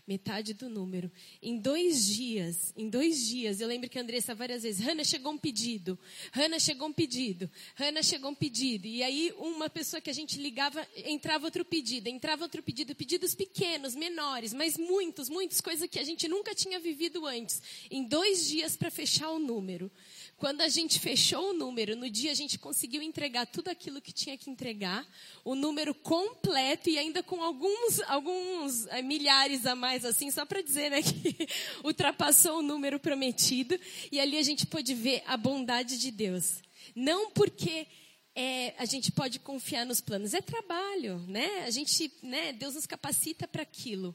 Metade 0.07 0.55
do 0.55 0.69
número. 0.69 1.11
Em 1.43 1.59
dois 1.59 2.07
dias, 2.07 2.73
em 2.77 2.89
dois 2.89 3.27
dias, 3.27 3.61
eu 3.61 3.67
lembro 3.67 3.91
que 3.91 3.99
a 3.99 4.03
Andressa 4.03 4.37
várias 4.37 4.63
vezes, 4.63 4.81
Hanna 4.81 5.03
chegou 5.03 5.33
um 5.33 5.39
pedido, 5.39 5.99
Hanna 6.33 6.61
chegou 6.61 6.87
um 6.87 6.93
pedido, 6.93 7.51
Hanna 7.75 8.05
chegou 8.05 8.31
um 8.31 8.35
pedido. 8.35 8.87
E 8.87 9.03
aí 9.03 9.35
uma 9.37 9.69
pessoa 9.69 10.01
que 10.01 10.09
a 10.09 10.13
gente 10.13 10.41
ligava, 10.41 10.87
entrava 11.05 11.47
outro 11.47 11.65
pedido, 11.65 12.09
entrava 12.09 12.45
outro 12.45 12.63
pedido, 12.63 12.95
pedidos 12.95 13.35
pequenos, 13.35 13.97
menores, 13.97 14.55
mas 14.55 14.79
muitos, 14.79 15.29
muitas 15.29 15.61
coisas 15.61 15.89
que 15.89 15.99
a 15.99 16.05
gente 16.05 16.29
nunca 16.29 16.55
tinha 16.55 16.79
vivido 16.79 17.27
antes. 17.27 17.61
Em 17.91 18.05
dois 18.05 18.47
dias 18.47 18.77
para 18.77 18.93
fechar 18.93 19.31
o 19.31 19.41
número. 19.41 19.91
Quando 20.37 20.61
a 20.61 20.69
gente 20.69 21.01
fechou 21.01 21.51
o 21.51 21.53
número, 21.55 21.97
no 21.97 22.11
dia 22.11 22.31
a 22.31 22.35
gente 22.35 22.59
conseguiu 22.59 23.01
entregar 23.01 23.47
tudo 23.47 23.69
aquilo 23.69 24.03
que 24.03 24.13
tinha 24.13 24.37
que 24.37 24.51
entregar, 24.51 25.07
o 25.43 25.55
número 25.55 25.95
completo 25.95 26.91
e 26.91 26.99
ainda 26.99 27.23
com 27.23 27.43
alguns, 27.43 28.01
alguns 28.03 28.87
é, 28.89 29.01
milhares 29.01 29.65
a 29.65 29.75
mais, 29.75 29.96
assim, 30.05 30.31
só 30.31 30.45
para 30.45 30.63
dizer 30.63 30.91
né, 30.91 31.01
que 31.03 31.49
ultrapassou 31.85 32.59
o 32.59 32.63
número 32.63 32.99
prometido. 32.99 33.79
E 34.11 34.21
ali 34.21 34.37
a 34.39 34.43
gente 34.43 34.67
pôde 34.67 34.95
ver 34.95 35.23
a 35.27 35.37
bondade 35.37 35.99
de 35.99 36.11
Deus. 36.11 36.63
Não 36.95 37.31
porque 37.31 37.87
é, 38.35 38.75
a 38.79 38.85
gente 38.85 39.11
pode 39.13 39.39
confiar 39.39 39.87
nos 39.87 40.01
planos, 40.01 40.35
é 40.35 40.41
trabalho, 40.41 41.19
né? 41.27 41.65
A 41.65 41.71
gente, 41.71 42.13
né, 42.23 42.53
Deus 42.53 42.75
nos 42.75 42.87
capacita 42.87 43.49
para 43.49 43.63
aquilo 43.63 44.15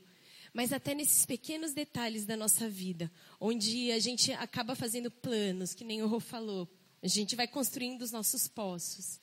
mas 0.53 0.73
até 0.73 0.93
nesses 0.93 1.25
pequenos 1.25 1.73
detalhes 1.73 2.25
da 2.25 2.35
nossa 2.35 2.67
vida, 2.67 3.11
onde 3.39 3.91
a 3.91 3.99
gente 3.99 4.33
acaba 4.33 4.75
fazendo 4.75 5.09
planos, 5.09 5.73
que 5.73 5.83
nem 5.83 6.03
o 6.03 6.07
Rô 6.07 6.19
falou, 6.19 6.67
a 7.01 7.07
gente 7.07 7.35
vai 7.35 7.47
construindo 7.47 8.01
os 8.01 8.11
nossos 8.11 8.47
poços. 8.47 9.19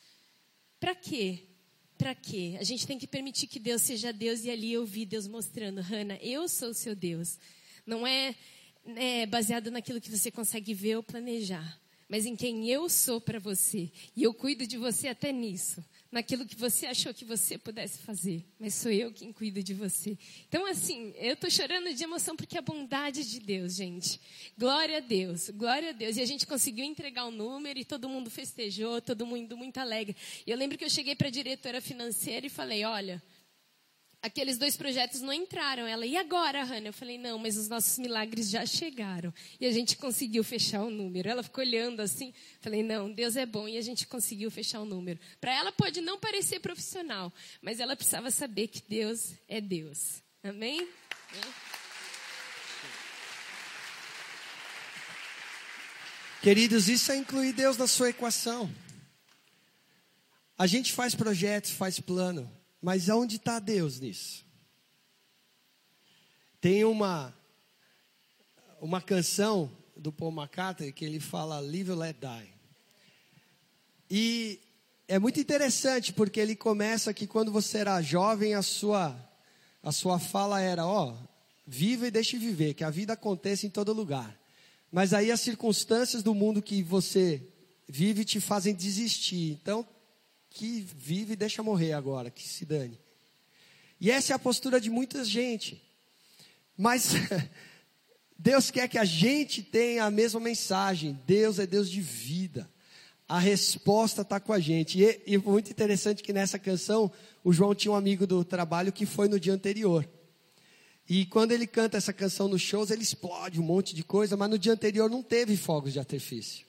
Para 0.80 0.94
quê? 0.94 1.46
Para 1.98 2.14
quê? 2.14 2.56
A 2.60 2.62
gente 2.62 2.86
tem 2.86 2.96
que 2.96 3.08
permitir 3.08 3.48
que 3.48 3.58
Deus 3.58 3.82
seja 3.82 4.12
Deus 4.12 4.44
e 4.44 4.50
ali 4.50 4.72
eu 4.72 4.86
vi 4.86 5.04
Deus 5.04 5.26
mostrando, 5.26 5.80
Hannah, 5.80 6.16
eu 6.22 6.48
sou 6.48 6.70
o 6.70 6.74
seu 6.74 6.94
Deus. 6.94 7.36
Não 7.84 8.06
é, 8.06 8.36
é 8.94 9.26
baseado 9.26 9.68
naquilo 9.68 10.00
que 10.00 10.08
você 10.08 10.30
consegue 10.30 10.72
ver 10.72 10.96
ou 10.96 11.02
planejar, 11.02 11.76
mas 12.08 12.26
em 12.26 12.34
quem 12.34 12.68
eu 12.68 12.88
sou 12.88 13.20
para 13.20 13.38
você. 13.38 13.90
E 14.16 14.22
eu 14.22 14.32
cuido 14.32 14.66
de 14.66 14.76
você 14.76 15.08
até 15.08 15.32
nisso 15.32 15.84
naquilo 16.10 16.46
que 16.46 16.56
você 16.56 16.86
achou 16.86 17.12
que 17.12 17.24
você 17.24 17.58
pudesse 17.58 17.98
fazer, 17.98 18.42
mas 18.58 18.74
sou 18.74 18.90
eu 18.90 19.12
quem 19.12 19.32
cuido 19.32 19.62
de 19.62 19.74
você. 19.74 20.16
Então, 20.48 20.66
assim, 20.66 21.12
eu 21.16 21.34
estou 21.34 21.50
chorando 21.50 21.92
de 21.92 22.02
emoção 22.02 22.34
porque 22.34 22.56
a 22.56 22.62
bondade 22.62 23.28
de 23.30 23.38
Deus, 23.38 23.74
gente. 23.74 24.18
Glória 24.56 24.98
a 24.98 25.00
Deus, 25.00 25.50
glória 25.50 25.90
a 25.90 25.92
Deus. 25.92 26.16
E 26.16 26.22
a 26.22 26.26
gente 26.26 26.46
conseguiu 26.46 26.84
entregar 26.84 27.26
o 27.26 27.30
número 27.30 27.78
e 27.78 27.84
todo 27.84 28.08
mundo 28.08 28.30
festejou, 28.30 29.02
todo 29.02 29.26
mundo 29.26 29.56
muito 29.56 29.78
alegre. 29.78 30.16
E 30.46 30.50
eu 30.50 30.56
lembro 30.56 30.78
que 30.78 30.84
eu 30.84 30.90
cheguei 30.90 31.14
para 31.14 31.28
a 31.28 31.30
diretora 31.30 31.80
financeira 31.80 32.46
e 32.46 32.50
falei: 32.50 32.84
olha 32.84 33.22
aqueles 34.22 34.58
dois 34.58 34.76
projetos 34.76 35.20
não 35.20 35.32
entraram. 35.32 35.86
Ela, 35.86 36.06
e 36.06 36.16
agora, 36.16 36.64
Hannah? 36.64 36.88
Eu 36.88 36.92
falei, 36.92 37.18
não, 37.18 37.38
mas 37.38 37.56
os 37.56 37.68
nossos 37.68 37.98
milagres 37.98 38.50
já 38.50 38.64
chegaram. 38.66 39.32
E 39.60 39.66
a 39.66 39.72
gente 39.72 39.96
conseguiu 39.96 40.42
fechar 40.44 40.82
o 40.82 40.90
número. 40.90 41.28
Ela 41.28 41.42
ficou 41.42 41.62
olhando 41.62 42.00
assim. 42.00 42.32
Falei, 42.60 42.82
não, 42.82 43.12
Deus 43.12 43.36
é 43.36 43.46
bom 43.46 43.68
e 43.68 43.76
a 43.76 43.82
gente 43.82 44.06
conseguiu 44.06 44.50
fechar 44.50 44.80
o 44.80 44.84
número. 44.84 45.18
Para 45.40 45.54
ela 45.54 45.72
pode 45.72 46.00
não 46.00 46.18
parecer 46.18 46.60
profissional, 46.60 47.32
mas 47.62 47.80
ela 47.80 47.96
precisava 47.96 48.30
saber 48.30 48.68
que 48.68 48.82
Deus 48.88 49.32
é 49.48 49.60
Deus. 49.60 50.22
Amém? 50.42 50.88
Queridos, 56.40 56.88
isso 56.88 57.10
é 57.10 57.16
incluir 57.16 57.52
Deus 57.52 57.76
na 57.76 57.86
sua 57.86 58.10
equação. 58.10 58.72
A 60.56 60.66
gente 60.66 60.92
faz 60.92 61.14
projetos, 61.14 61.70
faz 61.70 62.00
plano, 62.00 62.50
mas 62.80 63.08
aonde 63.08 63.36
está 63.36 63.58
Deus 63.58 64.00
nisso? 64.00 64.44
Tem 66.60 66.84
uma 66.84 67.34
uma 68.80 69.00
canção 69.00 69.70
do 69.96 70.12
Paul 70.12 70.32
McCartney 70.32 70.92
que 70.92 71.04
ele 71.04 71.18
fala 71.18 71.58
Live 71.58 71.92
Let 71.92 72.16
Die. 72.18 72.54
E 74.10 74.60
é 75.08 75.18
muito 75.18 75.40
interessante 75.40 76.12
porque 76.12 76.38
ele 76.38 76.54
começa 76.54 77.12
que 77.12 77.26
quando 77.26 77.50
você 77.50 77.78
era 77.78 78.00
jovem 78.00 78.54
a 78.54 78.62
sua 78.62 79.16
a 79.82 79.92
sua 79.92 80.18
fala 80.18 80.60
era, 80.60 80.86
ó, 80.86 81.16
viva 81.66 82.08
e 82.08 82.10
deixe 82.10 82.36
viver, 82.36 82.74
que 82.74 82.84
a 82.84 82.90
vida 82.90 83.12
acontece 83.12 83.66
em 83.66 83.70
todo 83.70 83.92
lugar. 83.92 84.38
Mas 84.90 85.12
aí 85.12 85.30
as 85.30 85.40
circunstâncias 85.40 86.22
do 86.22 86.34
mundo 86.34 86.62
que 86.62 86.82
você 86.82 87.42
vive 87.86 88.24
te 88.24 88.40
fazem 88.40 88.74
desistir. 88.74 89.58
Então, 89.62 89.86
que 90.50 90.86
vive 90.96 91.32
e 91.32 91.36
deixa 91.36 91.62
morrer 91.62 91.92
agora, 91.92 92.30
que 92.30 92.46
se 92.46 92.64
dane. 92.64 92.98
E 94.00 94.10
essa 94.10 94.32
é 94.32 94.36
a 94.36 94.38
postura 94.38 94.80
de 94.80 94.90
muita 94.90 95.24
gente. 95.24 95.82
Mas 96.76 97.12
Deus 98.38 98.70
quer 98.70 98.88
que 98.88 98.98
a 98.98 99.04
gente 99.04 99.62
tenha 99.62 100.04
a 100.04 100.10
mesma 100.10 100.38
mensagem. 100.38 101.18
Deus 101.26 101.58
é 101.58 101.66
Deus 101.66 101.90
de 101.90 102.00
vida. 102.00 102.70
A 103.28 103.38
resposta 103.38 104.22
está 104.22 104.38
com 104.38 104.52
a 104.52 104.60
gente. 104.60 105.02
E, 105.02 105.20
e 105.26 105.38
muito 105.38 105.70
interessante 105.70 106.22
que 106.22 106.32
nessa 106.32 106.58
canção, 106.58 107.10
o 107.42 107.52
João 107.52 107.74
tinha 107.74 107.92
um 107.92 107.96
amigo 107.96 108.26
do 108.26 108.44
trabalho 108.44 108.92
que 108.92 109.04
foi 109.04 109.28
no 109.28 109.40
dia 109.40 109.52
anterior. 109.52 110.08
E 111.08 111.24
quando 111.26 111.52
ele 111.52 111.66
canta 111.66 111.96
essa 111.96 112.12
canção 112.12 112.48
nos 112.48 112.62
shows, 112.62 112.90
ele 112.90 113.02
explode 113.02 113.58
um 113.58 113.64
monte 113.64 113.94
de 113.94 114.04
coisa, 114.04 114.36
mas 114.36 114.50
no 114.50 114.58
dia 114.58 114.72
anterior 114.72 115.10
não 115.10 115.22
teve 115.22 115.56
fogos 115.56 115.94
de 115.94 115.98
artifício. 115.98 116.66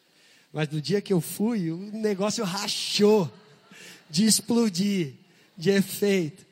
Mas 0.52 0.70
no 0.70 0.82
dia 0.82 1.02
que 1.02 1.14
eu 1.14 1.22
fui, 1.22 1.70
o 1.72 1.78
negócio 1.78 2.44
rachou 2.44 3.32
de 4.10 4.26
explodir, 4.26 5.16
de 5.58 5.70
efeito. 5.70 6.46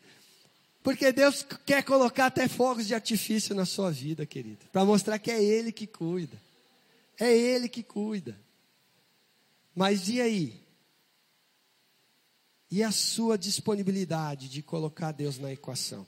Porque 0.84 1.12
Deus 1.12 1.46
quer 1.66 1.84
colocar 1.84 2.28
até 2.28 2.48
fogos 2.48 2.88
de 2.88 2.94
artifício 2.94 3.54
na 3.54 3.66
sua 3.66 3.92
vida, 3.92 4.26
querido, 4.26 4.66
para 4.72 4.86
mostrar 4.86 5.20
que 5.20 5.32
é 5.32 5.44
Ele 5.44 5.72
que 5.72 5.86
cuida. 5.86 6.42
É 7.20 7.36
Ele 7.36 7.68
que 7.68 7.84
cuida. 7.84 8.40
Mas 9.76 10.08
e 10.08 10.22
aí? 10.22 10.62
E 12.70 12.84
a 12.84 12.92
sua 12.92 13.38
disponibilidade 13.38 14.50
de 14.50 14.62
colocar 14.62 15.12
Deus 15.12 15.38
na 15.38 15.52
equação? 15.52 16.06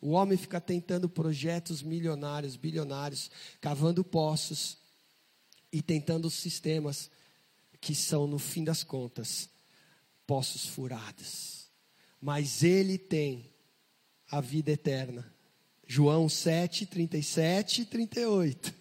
O 0.00 0.10
homem 0.10 0.36
fica 0.36 0.60
tentando 0.60 1.08
projetos 1.08 1.82
milionários, 1.82 2.56
bilionários, 2.56 3.30
cavando 3.60 4.04
poços 4.04 4.78
e 5.72 5.82
tentando 5.82 6.30
sistemas 6.30 7.10
que 7.80 7.94
são, 7.94 8.26
no 8.26 8.38
fim 8.38 8.62
das 8.62 8.82
contas, 8.82 9.48
poços 10.26 10.66
furados. 10.66 11.70
Mas 12.20 12.62
ele 12.62 12.98
tem 12.98 13.52
a 14.30 14.40
vida 14.40 14.72
eterna. 14.72 15.32
João 15.86 16.28
7, 16.28 16.86
37 16.86 17.82
e 17.82 17.84
38. 17.84 18.74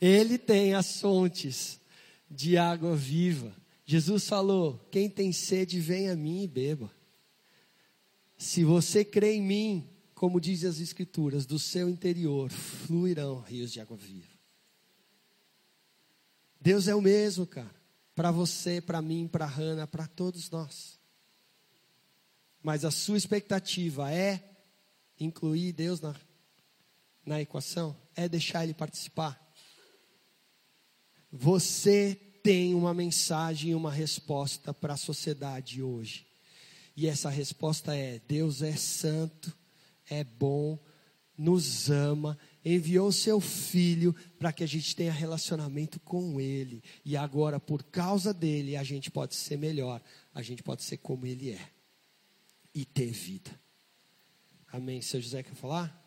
Ele 0.00 0.38
tem 0.38 0.74
as 0.74 1.00
fontes 1.00 1.80
de 2.30 2.56
água 2.56 2.94
viva. 2.94 3.54
Jesus 3.84 4.28
falou: 4.28 4.78
Quem 4.90 5.08
tem 5.08 5.32
sede, 5.32 5.80
vem 5.80 6.10
a 6.10 6.16
mim 6.16 6.42
e 6.42 6.48
beba. 6.48 6.90
Se 8.36 8.64
você 8.64 9.04
crê 9.04 9.34
em 9.34 9.42
mim, 9.42 9.88
como 10.14 10.40
dizem 10.40 10.68
as 10.68 10.80
Escrituras, 10.80 11.46
do 11.46 11.58
seu 11.58 11.88
interior 11.88 12.50
fluirão 12.50 13.40
rios 13.40 13.72
de 13.72 13.80
água 13.80 13.96
viva. 13.96 14.36
Deus 16.60 16.88
é 16.88 16.94
o 16.94 17.00
mesmo, 17.00 17.46
cara. 17.46 17.75
Para 18.16 18.30
você, 18.30 18.80
para 18.80 19.02
mim, 19.02 19.28
para 19.28 19.44
Hannah, 19.44 19.86
para 19.86 20.06
todos 20.06 20.50
nós. 20.50 20.98
Mas 22.62 22.82
a 22.82 22.90
sua 22.90 23.18
expectativa 23.18 24.10
é 24.10 24.42
incluir 25.20 25.72
Deus 25.72 26.00
na, 26.00 26.16
na 27.26 27.40
equação? 27.42 27.94
É 28.16 28.26
deixar 28.26 28.64
Ele 28.64 28.72
participar? 28.72 29.38
Você 31.30 32.14
tem 32.42 32.74
uma 32.74 32.94
mensagem 32.94 33.72
e 33.72 33.74
uma 33.74 33.92
resposta 33.92 34.72
para 34.72 34.94
a 34.94 34.96
sociedade 34.96 35.82
hoje. 35.82 36.26
E 36.96 37.06
essa 37.06 37.28
resposta 37.28 37.94
é: 37.94 38.18
Deus 38.26 38.62
é 38.62 38.74
santo, 38.76 39.54
é 40.08 40.24
bom, 40.24 40.78
nos 41.36 41.90
ama, 41.90 42.38
enviou 42.74 43.12
seu 43.12 43.40
filho 43.40 44.12
para 44.38 44.52
que 44.52 44.64
a 44.64 44.66
gente 44.66 44.96
tenha 44.96 45.12
relacionamento 45.12 46.00
com 46.00 46.40
ele. 46.40 46.82
E 47.04 47.16
agora, 47.16 47.60
por 47.60 47.84
causa 47.84 48.34
dele, 48.34 48.76
a 48.76 48.82
gente 48.82 49.08
pode 49.08 49.36
ser 49.36 49.56
melhor, 49.56 50.02
a 50.34 50.42
gente 50.42 50.64
pode 50.64 50.82
ser 50.82 50.96
como 50.96 51.26
ele 51.26 51.52
é 51.52 51.70
e 52.74 52.84
ter 52.84 53.12
vida. 53.12 53.50
Amém. 54.66 55.00
Seu 55.00 55.20
José 55.20 55.44
quer 55.44 55.54
falar? 55.54 56.05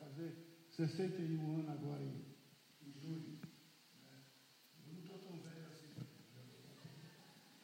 Fazer 0.00 0.34
61 0.70 1.54
anos 1.54 1.70
agora 1.70 2.02
em, 2.02 2.24
julho. 3.00 3.38
Né? 4.02 4.24
Eu 4.86 4.92
não 4.94 5.00
estou 5.00 5.18
tão 5.18 5.38
velho 5.38 5.66
assim. 5.68 5.94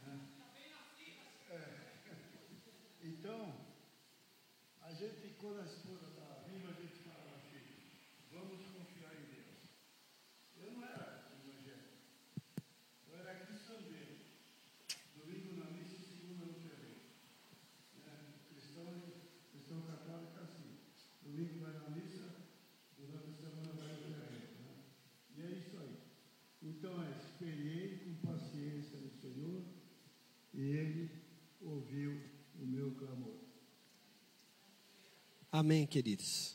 É. 0.04 1.54
É. 1.54 1.86
Então, 3.02 3.66
a 4.82 4.92
gente, 4.92 5.34
quando 5.40 5.60
a 5.60 5.64
esposa 5.64 6.06
está 6.10 6.44
viva, 6.48 6.70
a 6.70 6.80
gente 6.80 7.02
fala 7.02 7.36
assim, 7.36 7.64
vamos 8.30 8.66
confiar 8.66 9.14
em 9.14 9.26
Deus. 9.34 9.66
Eu 10.56 10.72
não 10.72 10.84
era 10.84 11.26
evangélico. 11.34 11.96
Eu 13.08 13.18
era 13.18 13.46
cristão 13.46 13.82
dele. 13.82 14.26
Domingo 15.16 15.56
na 15.58 15.70
missa 15.70 15.96
e 15.96 16.04
segunda 16.04 16.44
no 16.44 16.54
terreno. 16.54 17.00
Né? 18.04 18.34
Cristão, 18.48 19.02
cristão 19.50 19.80
católico 19.82 20.38
assim. 20.38 20.78
Domingo 21.22 21.58
vai 21.64 21.72
na 21.72 21.90
missa, 21.90 22.36
durante 22.96 23.30
a 23.30 23.34
semana 23.34 23.72
vai 23.72 23.88
no 23.88 24.02
terreno. 24.02 24.62
Né? 24.62 24.84
E 25.36 25.42
é 25.42 25.50
isso 25.58 25.78
aí. 25.78 25.98
Então 26.62 27.02
é, 27.02 27.10
esperei 27.18 27.98
com 27.98 28.26
paciência 28.26 28.98
no 29.00 29.10
Senhor 29.10 29.64
e 30.54 30.60
Ele 30.60 31.10
ouviu 31.60 32.22
o 32.60 32.64
meu 32.64 32.94
clamor. 32.94 33.46
Amém, 35.56 35.86
queridos. 35.86 36.54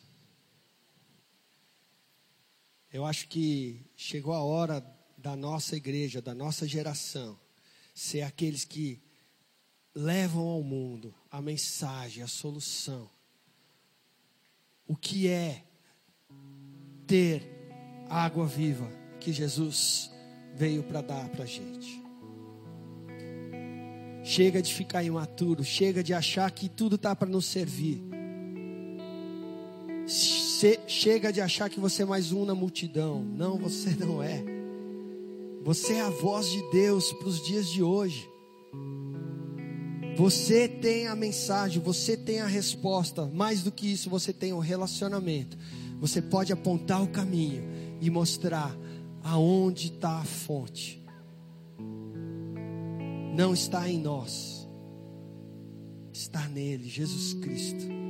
Eu 2.93 3.03
acho 3.03 3.27
que 3.29 3.83
chegou 3.95 4.31
a 4.31 4.43
hora 4.43 4.85
da 5.17 5.35
nossa 5.35 5.75
igreja, 5.75 6.21
da 6.21 6.35
nossa 6.35 6.67
geração, 6.67 7.35
ser 7.95 8.21
aqueles 8.21 8.63
que 8.63 9.01
levam 9.95 10.47
ao 10.47 10.61
mundo 10.61 11.15
a 11.31 11.41
mensagem, 11.41 12.21
a 12.21 12.27
solução. 12.27 13.09
O 14.85 14.95
que 14.95 15.27
é 15.27 15.63
ter 17.07 17.41
água 18.07 18.45
viva 18.45 18.87
que 19.19 19.33
Jesus 19.33 20.11
veio 20.53 20.83
para 20.83 21.01
dar 21.01 21.27
para 21.29 21.45
a 21.45 21.47
gente. 21.47 21.99
Chega 24.23 24.61
de 24.61 24.71
ficar 24.71 25.01
imaturo, 25.01 25.63
chega 25.63 26.03
de 26.03 26.13
achar 26.13 26.51
que 26.51 26.69
tudo 26.69 26.97
está 26.97 27.15
para 27.15 27.27
nos 27.27 27.47
servir. 27.47 28.11
Che- 30.62 30.80
chega 30.86 31.34
de 31.34 31.41
achar 31.41 31.72
que 31.72 31.80
você 31.80 32.03
é 32.03 32.05
mais 32.05 32.32
um 32.32 32.45
na 32.45 32.53
multidão. 32.53 33.24
Não, 33.24 33.57
você 33.57 33.89
não 33.97 34.22
é. 34.22 34.43
Você 35.64 35.93
é 35.93 36.01
a 36.01 36.09
voz 36.12 36.51
de 36.51 36.62
Deus 36.70 37.12
para 37.14 37.28
os 37.28 37.43
dias 37.43 37.68
de 37.68 37.82
hoje. 37.82 38.30
Você 40.16 40.68
tem 40.68 41.07
a 41.07 41.16
mensagem, 41.16 41.82
você 41.82 42.16
tem 42.16 42.41
a 42.41 42.45
resposta. 42.45 43.26
Mais 43.26 43.64
do 43.64 43.72
que 43.72 43.91
isso, 43.91 44.07
você 44.07 44.32
tem 44.32 44.53
o 44.53 44.59
relacionamento. 44.59 45.57
Você 45.99 46.22
pode 46.22 46.53
apontar 46.53 47.01
o 47.01 47.07
caminho 47.07 47.64
e 47.99 48.12
mostrar 48.12 48.78
Aonde 49.24 49.88
está 49.88 50.20
a 50.20 50.26
fonte? 50.26 51.03
Não 53.36 53.51
está 53.53 53.88
em 53.89 53.99
nós, 53.99 54.68
está 56.12 56.47
nele, 56.49 56.89
Jesus 56.89 57.36
Cristo. 57.36 58.00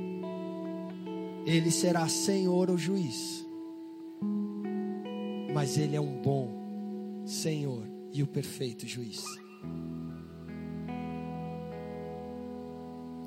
Ele 1.44 1.70
será 1.70 2.06
Senhor 2.08 2.70
ou 2.70 2.78
juiz, 2.78 3.46
mas 5.52 5.76
Ele 5.76 5.96
é 5.96 6.00
um 6.00 6.20
bom 6.22 7.22
Senhor 7.24 7.84
e 8.12 8.22
o 8.22 8.26
perfeito 8.26 8.86
juiz. 8.86 9.24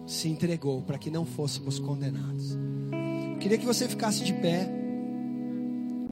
Se 0.06 0.30
entregou 0.30 0.82
para 0.82 0.98
que 0.98 1.10
não 1.10 1.26
fôssemos 1.26 1.80
condenados. 1.80 2.58
Queria 3.40 3.58
que 3.58 3.66
você 3.66 3.88
ficasse 3.88 4.24
de 4.24 4.34
pé. 4.34 4.85